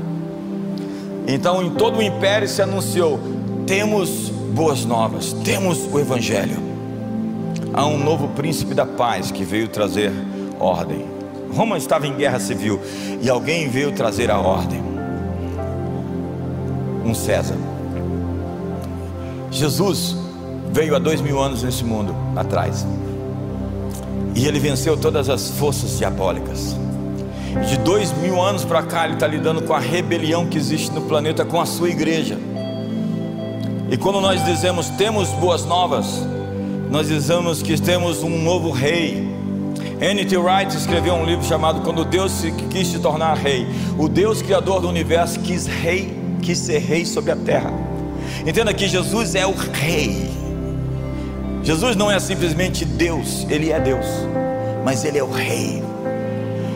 [1.26, 3.18] Então, em todo o império se anunciou:
[3.66, 6.56] temos boas novas, temos o Evangelho.
[7.74, 10.12] Há um novo príncipe da paz que veio trazer
[10.60, 11.04] ordem.
[11.52, 12.80] Roma estava em guerra civil
[13.20, 14.80] e alguém veio trazer a ordem.
[17.04, 17.56] Um César.
[19.50, 20.16] Jesus
[20.70, 22.86] veio há dois mil anos nesse mundo atrás.
[24.36, 26.76] E ele venceu todas as forças diabólicas.
[27.68, 31.02] De dois mil anos para cá, ele está lidando com a rebelião que existe no
[31.02, 32.38] planeta com a sua igreja.
[33.90, 36.06] E quando nós dizemos temos boas novas,
[36.90, 39.30] nós dizemos que temos um novo rei.
[40.00, 40.36] N.T.
[40.36, 43.66] Wright escreveu um livro chamado Quando Deus quis se tornar rei.
[43.98, 47.72] O Deus criador do universo quis rei, quis ser rei sobre a terra.
[48.46, 50.30] Entenda que Jesus é o rei.
[51.62, 54.06] Jesus não é simplesmente Deus, ele é Deus,
[54.84, 55.91] mas ele é o rei.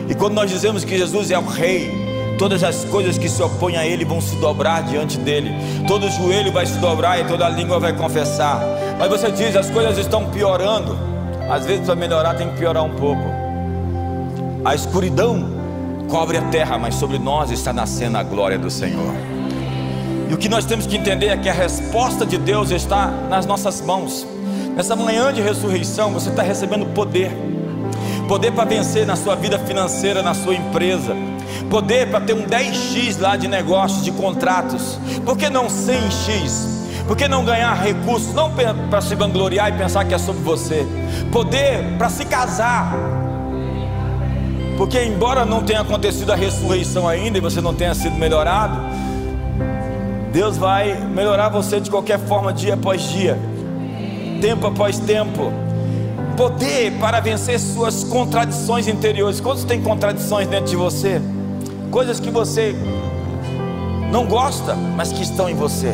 [0.09, 1.91] E quando nós dizemos que Jesus é o Rei,
[2.37, 5.51] todas as coisas que se opõem a Ele vão se dobrar diante dele,
[5.87, 8.61] todo joelho vai se dobrar e toda língua vai confessar.
[8.97, 10.97] Mas você diz, as coisas estão piorando.
[11.49, 13.23] Às vezes, para melhorar, tem que piorar um pouco.
[14.63, 15.45] A escuridão
[16.09, 19.13] cobre a terra, mas sobre nós está nascendo a glória do Senhor.
[20.29, 23.45] E o que nós temos que entender é que a resposta de Deus está nas
[23.45, 24.27] nossas mãos.
[24.75, 27.31] Nessa manhã de ressurreição, você está recebendo poder
[28.27, 31.15] poder para vencer na sua vida financeira, na sua empresa,
[31.69, 34.99] Poder para ter um 10x lá de negócios, de contratos.
[35.25, 37.05] Por que não 100x?
[37.07, 38.33] Por que não ganhar recursos?
[38.33, 38.51] Não
[38.89, 40.85] para se vangloriar e pensar que é sobre você.
[41.31, 42.93] Poder para se casar.
[44.77, 48.79] Porque, embora não tenha acontecido a ressurreição ainda e você não tenha sido melhorado,
[50.31, 53.37] Deus vai melhorar você de qualquer forma, dia após dia,
[54.39, 55.51] tempo após tempo.
[56.37, 59.41] Poder para vencer suas contradições interiores.
[59.41, 61.19] Quantos tem contradições dentro de você?
[61.89, 62.75] Coisas que você
[64.11, 65.91] não gosta, mas que estão em você.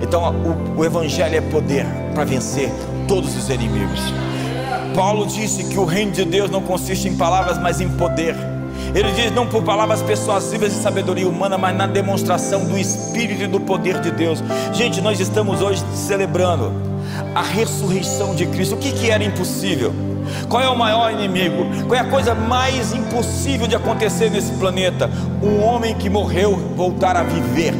[0.00, 0.22] Então,
[0.76, 2.70] o, o Evangelho é poder para vencer
[3.08, 4.00] todos os inimigos.
[4.94, 8.36] Paulo disse que o reino de Deus não consiste em palavras, mas em poder.
[8.94, 13.46] Ele diz não por palavras persuasivas de sabedoria humana, mas na demonstração do Espírito e
[13.48, 14.42] do poder de Deus.
[14.72, 16.91] Gente, nós estamos hoje celebrando
[17.34, 18.74] a ressurreição de Cristo.
[18.74, 19.94] O que, que era impossível?
[20.48, 21.66] Qual é o maior inimigo?
[21.86, 25.10] Qual é a coisa mais impossível de acontecer nesse planeta?
[25.42, 27.74] Um homem que morreu voltar a viver,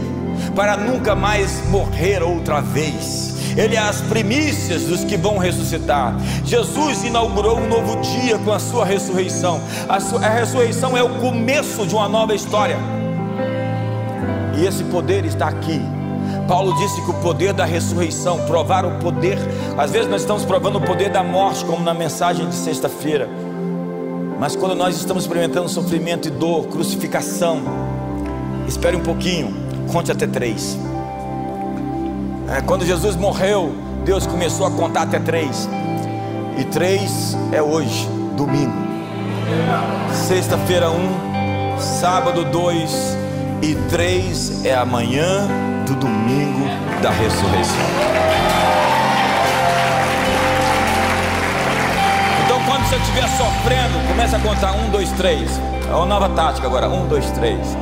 [0.55, 3.33] para nunca mais morrer outra vez.
[3.57, 6.17] Ele é as primícias dos que vão ressuscitar.
[6.45, 9.61] Jesus inaugurou um novo dia com a sua ressurreição.
[9.89, 12.79] A, sua, a ressurreição é o começo de uma nova história.
[14.59, 15.83] E esse poder está aqui.
[16.53, 19.39] Paulo disse que o poder da ressurreição, provar o poder,
[19.79, 23.27] às vezes nós estamos provando o poder da morte, como na mensagem de sexta-feira.
[24.39, 27.63] Mas quando nós estamos experimentando sofrimento e dor, crucificação,
[28.69, 29.57] espere um pouquinho,
[29.91, 30.79] conte até três.
[32.55, 33.73] É, quando Jesus morreu,
[34.05, 35.67] Deus começou a contar até três.
[36.59, 38.75] E três é hoje, domingo.
[40.13, 41.79] Sexta-feira, um.
[41.81, 43.17] Sábado, dois.
[43.63, 46.67] E três é amanhã do domingo
[47.03, 47.77] da ressurreição.
[52.45, 55.61] Então, quando você estiver sofrendo, comece a contar um, dois, três.
[55.89, 56.89] É uma nova tática agora.
[56.89, 57.77] Um, dois, três.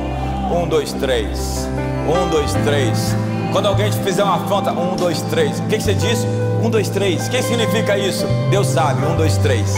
[0.51, 1.69] Um, dois, três.
[2.07, 3.15] Um, dois, três.
[3.51, 5.59] Quando alguém te fizer uma afronta, um, dois, três.
[5.59, 6.25] O que, você disse?
[6.63, 7.27] Um, dois, três.
[7.27, 8.25] O que significa isso?
[8.49, 9.05] Deus sabe.
[9.05, 9.73] Um, dois, três.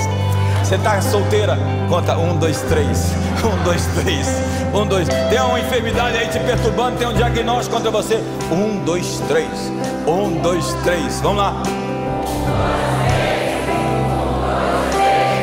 [0.64, 1.58] Você está solteira?
[1.90, 3.14] Conta um, dois, três.
[3.44, 4.63] Um, dois, três.
[4.74, 5.08] Um, dois.
[5.08, 8.16] Tem uma enfermidade aí te perturbando, tem um diagnóstico contra você.
[8.52, 9.72] Um, dois, três.
[10.08, 11.22] Um, dois, três.
[11.22, 11.62] Vamos lá.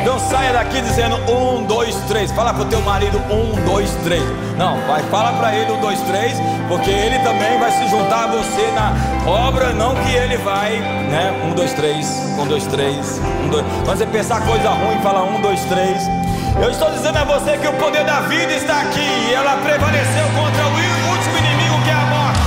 [0.04, 2.32] Não saia daqui dizendo um, dois, três.
[2.32, 4.24] Fala pro teu marido um, dois, três.
[4.58, 6.34] Não, vai, fala para ele um, dois, três,
[6.68, 8.92] porque ele também vai se juntar a você na
[9.30, 10.72] obra, não que ele vai,
[11.08, 11.32] né?
[11.46, 12.06] Um, dois, três,
[12.36, 13.64] um, dois, três, um, dois.
[13.84, 16.19] Quando você pensar coisa ruim, fala um, dois, três.
[16.56, 20.26] Eu estou dizendo a você que o poder da vida está aqui e ela prevaleceu
[20.34, 22.40] contra o último inimigo que é a morte.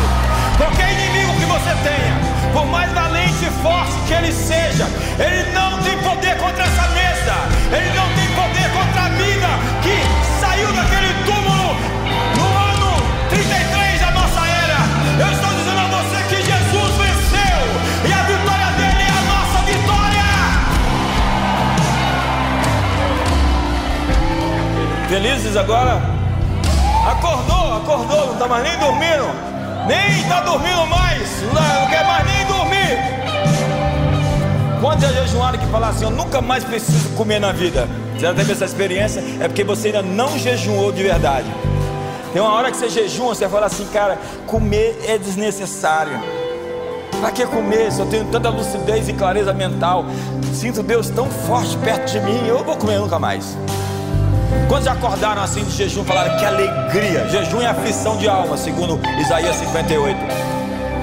[0.58, 4.86] Qualquer inimigo que você tenha, por mais valente e forte que ele seja,
[5.18, 7.36] ele não tem poder contra essa mesa,
[7.72, 8.03] ele não
[25.54, 26.01] Felizes agora?
[27.08, 29.26] Acordou, acordou, não está mais nem dormindo.
[29.88, 32.97] Nem está dormindo mais, não quer mais nem dormir.
[34.82, 37.88] Quantos já jejuaram que falaram assim: Eu nunca mais preciso comer na vida?
[38.14, 39.24] Você já teve essa experiência?
[39.39, 41.47] É porque você ainda não jejuou de verdade.
[42.32, 46.20] Tem uma hora que você jejua, você fala assim, cara, comer é desnecessário.
[47.22, 50.06] Para que comer se eu tenho tanta lucidez e clareza mental?
[50.51, 53.56] Sinto Deus tão forte perto de mim, eu vou comer nunca mais.
[54.68, 57.28] Quando já acordaram assim de jejum, falaram que alegria.
[57.30, 60.18] Jejum é aflição de alma, segundo Isaías 58.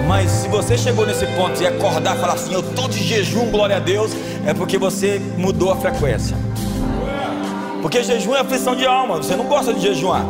[0.06, 3.50] Mas se você chegou nesse ponto e acordar e falar assim, eu estou de jejum,
[3.50, 4.10] glória a Deus,
[4.44, 6.36] é porque você mudou a frequência.
[7.80, 10.24] Porque jejum é aflição de alma, você não gosta de jejuar.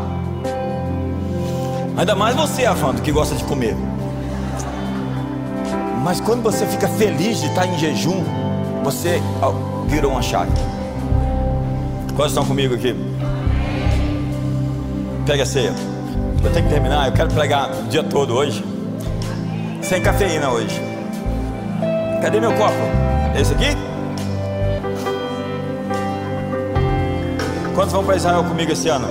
[1.97, 3.77] Ainda mais você, Avanto, que gosta de comer.
[6.03, 8.23] Mas quando você fica feliz de estar em jejum,
[8.83, 9.21] você
[9.87, 10.53] virou uma chave.
[12.15, 12.95] Quantos estão comigo aqui?
[15.27, 15.73] Pega a ceia.
[16.43, 18.65] Eu tenho que terminar, eu quero pregar o dia todo hoje.
[19.83, 20.81] Sem cafeína hoje.
[22.23, 22.75] Cadê meu copo?
[23.39, 23.77] Esse aqui?
[27.75, 29.07] Quantos vão para Israel comigo esse ano?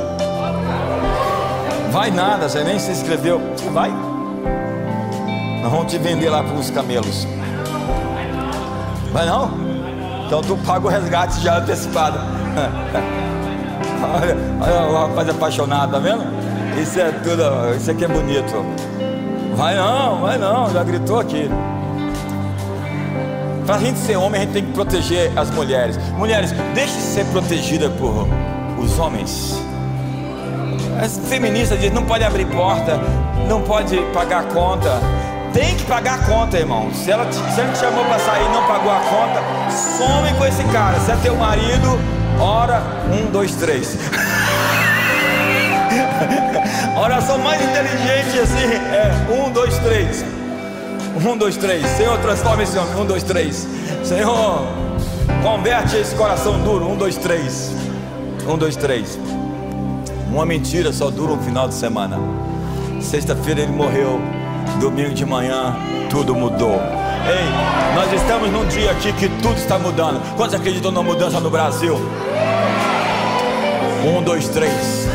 [1.92, 3.42] Vai nada, você nem se inscreveu.
[3.72, 3.92] Vai.
[5.62, 7.28] Nós vamos te vender lá para os camelos.
[9.12, 9.52] Vai não?
[10.26, 12.20] Então tu paga o resgate já antecipado.
[14.04, 16.24] olha, olha o rapaz apaixonado, tá vendo?
[16.82, 18.66] Isso é tudo, isso aqui é bonito.
[19.56, 21.50] Vai não, vai não, já gritou aqui.
[23.66, 25.98] Para a gente ser homem, a gente tem que proteger as mulheres.
[26.18, 28.28] Mulheres, deixe ser protegida por
[28.80, 29.62] os homens.
[31.00, 33.00] As feministas dizem, não pode abrir porta,
[33.48, 35.00] não pode pagar conta.
[35.54, 36.92] Tem que pagar a conta, irmão.
[36.94, 39.42] Se ela te, se ele te chamou para sair e não pagou a conta,
[39.72, 41.00] some com esse cara.
[41.00, 42.00] Se é teu marido,
[42.40, 42.82] ora,
[43.12, 43.98] um, dois, três.
[46.98, 50.26] oração mais inteligente assim é um, dois, três.
[51.26, 51.86] Um, dois, três.
[51.98, 52.96] Senhor, transforma esse homem.
[52.96, 53.68] Um, dois, três.
[54.04, 54.68] Senhor,
[55.42, 56.88] converte esse coração duro.
[56.88, 57.74] Um, dois, três.
[58.48, 59.20] Um, dois, três.
[60.32, 62.18] Uma mentira só dura um final de semana.
[63.02, 64.22] Sexta-feira ele morreu.
[64.80, 65.76] Domingo de manhã
[66.10, 66.76] tudo mudou.
[66.76, 70.20] Ei, nós estamos num dia aqui que tudo está mudando.
[70.36, 71.96] Quantos acreditam na mudança no Brasil?
[74.04, 75.08] Um, dois, três.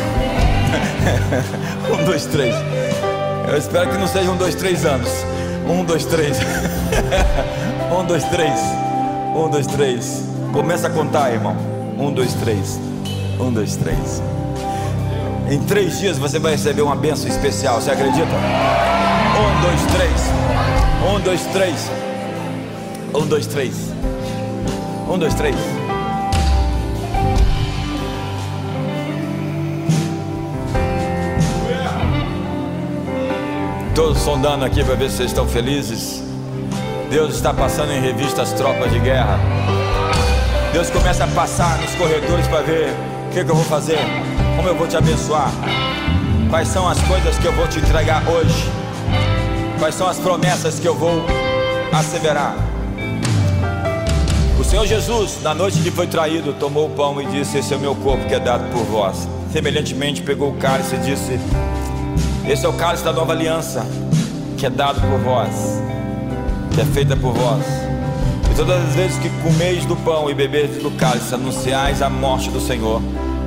[1.91, 2.55] um, dois, três.
[3.47, 5.09] Eu espero que não seja um, dois, três anos.
[5.67, 6.37] Um, dois, três.
[7.91, 8.59] um, dois, três.
[9.35, 10.23] Um, dois, três.
[10.53, 11.55] Começa a contar, irmão.
[11.97, 12.79] Um, dois, três.
[13.39, 14.21] Um, dois, três.
[15.49, 17.81] Em três dias você vai receber uma bênção especial.
[17.81, 18.25] Você acredita?
[19.35, 20.21] Um, dois, três.
[21.09, 21.91] Um, dois, três.
[23.13, 23.75] Um, dois, três.
[25.09, 25.55] Um, dois, três.
[33.95, 36.21] Todos sondando aqui para ver se vocês estão felizes.
[37.09, 39.39] Deus está passando em revista as tropas de guerra.
[40.73, 43.99] Deus começa a passar nos corredores para ver o que, que eu vou fazer,
[44.57, 45.49] como eu vou te abençoar,
[46.49, 48.69] quais são as coisas que eu vou te entregar hoje.
[49.79, 51.25] Quais são as promessas que eu vou
[51.93, 52.53] asseverar?
[54.59, 57.77] O Senhor Jesus, na noite que foi traído, tomou o pão e disse: Esse é
[57.77, 59.25] o meu corpo que é dado por vós.
[59.53, 61.39] Semelhantemente, pegou o cálice e disse:
[62.47, 63.85] Esse é o cálice da nova aliança,
[64.57, 65.81] que é dado por vós,
[66.73, 67.65] que é feita por vós.
[68.51, 72.49] E todas as vezes que comeis do pão e bebeis do cálice, anunciais a morte
[72.49, 73.01] do Senhor,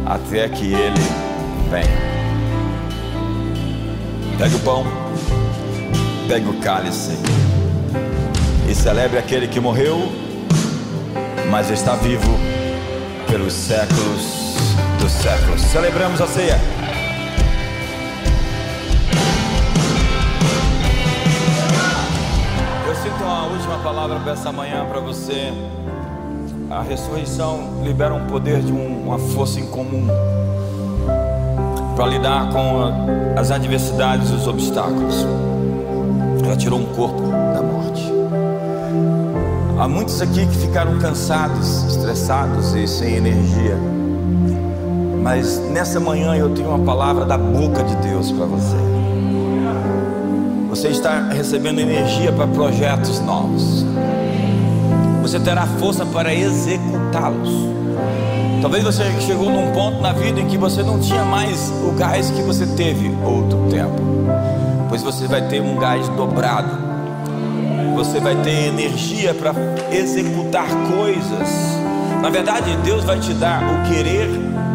[0.05, 1.01] até que ele
[1.71, 2.09] venha.
[4.39, 5.09] Pegue o pão
[6.29, 7.13] pegue o cálice
[8.69, 10.13] e celebre aquele que morreu,
[11.51, 12.39] mas está vivo
[13.27, 14.59] pelos séculos
[15.01, 15.63] dos séculos.
[15.63, 16.78] Celebramos a ceia.
[23.79, 25.53] Uma palavra para essa manhã para você.
[26.71, 30.07] A ressurreição libera um poder de um, uma força incomum
[31.95, 35.27] para lidar com as adversidades e os obstáculos.
[36.45, 38.03] Ela tirou um corpo da morte.
[39.79, 43.77] Há muitos aqui que ficaram cansados, estressados e sem energia.
[45.23, 48.98] Mas nessa manhã eu tenho uma palavra da boca de Deus para você.
[50.79, 53.85] Você está recebendo energia para projetos novos.
[55.23, 57.51] Você terá força para executá-los.
[58.63, 62.31] Talvez você chegou num ponto na vida em que você não tinha mais o gás
[62.31, 64.09] que você teve outro tempo
[64.89, 66.71] pois você vai ter um gás dobrado,
[67.95, 69.53] você vai ter energia para
[69.93, 70.67] executar
[70.97, 71.49] coisas.
[72.23, 74.29] Na verdade, Deus vai te dar o querer,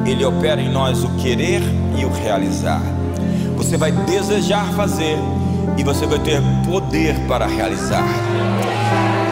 [0.05, 1.61] Ele opera em nós o querer
[1.97, 2.81] e o realizar.
[3.55, 5.17] Você vai desejar fazer
[5.77, 8.05] e você vai ter poder para realizar.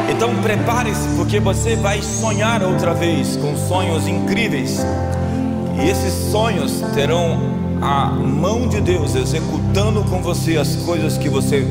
[0.09, 4.85] Então prepare-se, porque você vai sonhar outra vez com sonhos incríveis.
[5.81, 7.39] E esses sonhos terão
[7.81, 11.65] a mão de Deus executando com você as coisas que você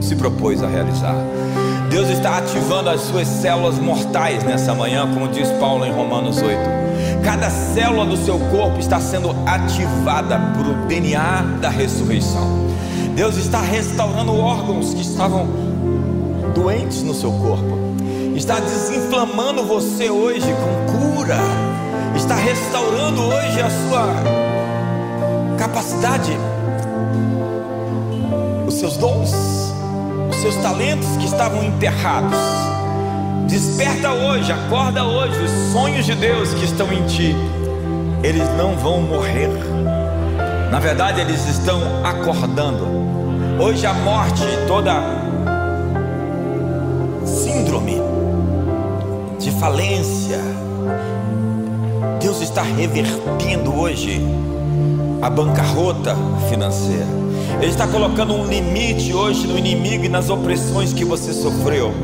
[0.00, 1.14] se propôs a realizar.
[1.88, 6.58] Deus está ativando as suas células mortais nessa manhã, como diz Paulo em Romanos 8.
[7.22, 12.63] Cada célula do seu corpo está sendo ativada por o DNA da ressurreição.
[13.14, 15.46] Deus está restaurando órgãos que estavam
[16.52, 17.78] doentes no seu corpo.
[18.34, 21.38] Está desinflamando você hoje com cura.
[22.16, 24.14] Está restaurando hoje a sua
[25.56, 26.36] capacidade,
[28.66, 29.32] os seus dons,
[30.30, 32.36] os seus talentos que estavam enterrados.
[33.46, 37.36] Desperta hoje, acorda hoje, os sonhos de Deus que estão em ti,
[38.24, 39.50] eles não vão morrer.
[40.72, 43.03] Na verdade, eles estão acordando.
[43.60, 45.00] Hoje a morte, toda
[47.24, 47.94] síndrome
[49.38, 50.40] de falência,
[52.20, 54.20] Deus está revertendo hoje
[55.22, 56.16] a bancarrota
[56.50, 57.06] financeira.
[57.60, 61.94] Ele está colocando um limite hoje no inimigo e nas opressões que você sofreu.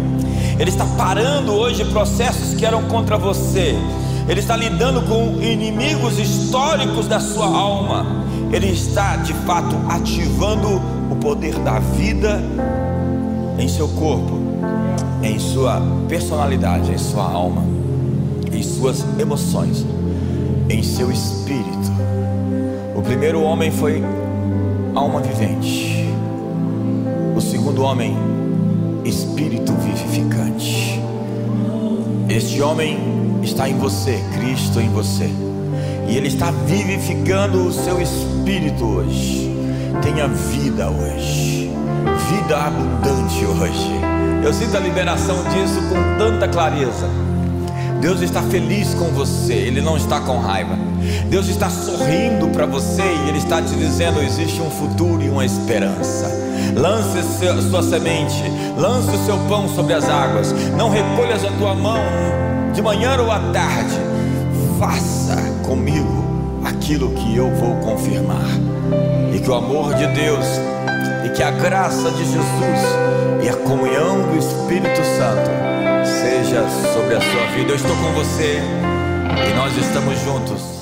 [0.57, 3.75] Ele está parando hoje processos que eram contra você.
[4.29, 8.07] Ele está lidando com inimigos históricos da sua alma.
[8.53, 12.41] Ele está de fato ativando o poder da vida
[13.59, 14.39] em seu corpo,
[15.23, 17.63] em sua personalidade, em sua alma,
[18.53, 19.85] em suas emoções,
[20.69, 21.91] em seu espírito.
[22.95, 24.03] O primeiro homem foi
[24.95, 26.07] alma vivente,
[27.37, 28.17] o segundo homem,
[29.05, 31.01] espírito vivificante.
[32.29, 32.99] Este homem
[33.43, 35.29] está em você, Cristo em você,
[36.09, 39.60] e Ele está vivificando o seu espírito hoje.
[40.03, 41.71] Tenha vida hoje,
[42.31, 44.01] vida abundante hoje.
[44.43, 47.09] Eu sinto a liberação disso com tanta clareza.
[48.01, 50.75] Deus está feliz com você, Ele não está com raiva.
[51.29, 55.45] Deus está sorrindo para você e Ele está te dizendo: existe um futuro e uma
[55.45, 56.31] esperança.
[56.75, 57.21] Lance
[57.69, 58.43] sua semente,
[58.77, 60.53] lance o seu pão sobre as águas.
[60.77, 62.01] Não recolhas a tua mão
[62.73, 63.99] de manhã ou à tarde.
[64.79, 65.37] Faça
[65.67, 66.25] comigo
[66.65, 68.70] aquilo que eu vou confirmar.
[69.43, 70.47] Que o amor de Deus,
[71.25, 72.81] e que a graça de Jesus,
[73.43, 75.51] e a comunhão do Espírito Santo
[76.05, 77.71] seja sobre a sua vida.
[77.71, 78.61] Eu estou com você
[79.49, 80.80] e nós estamos juntos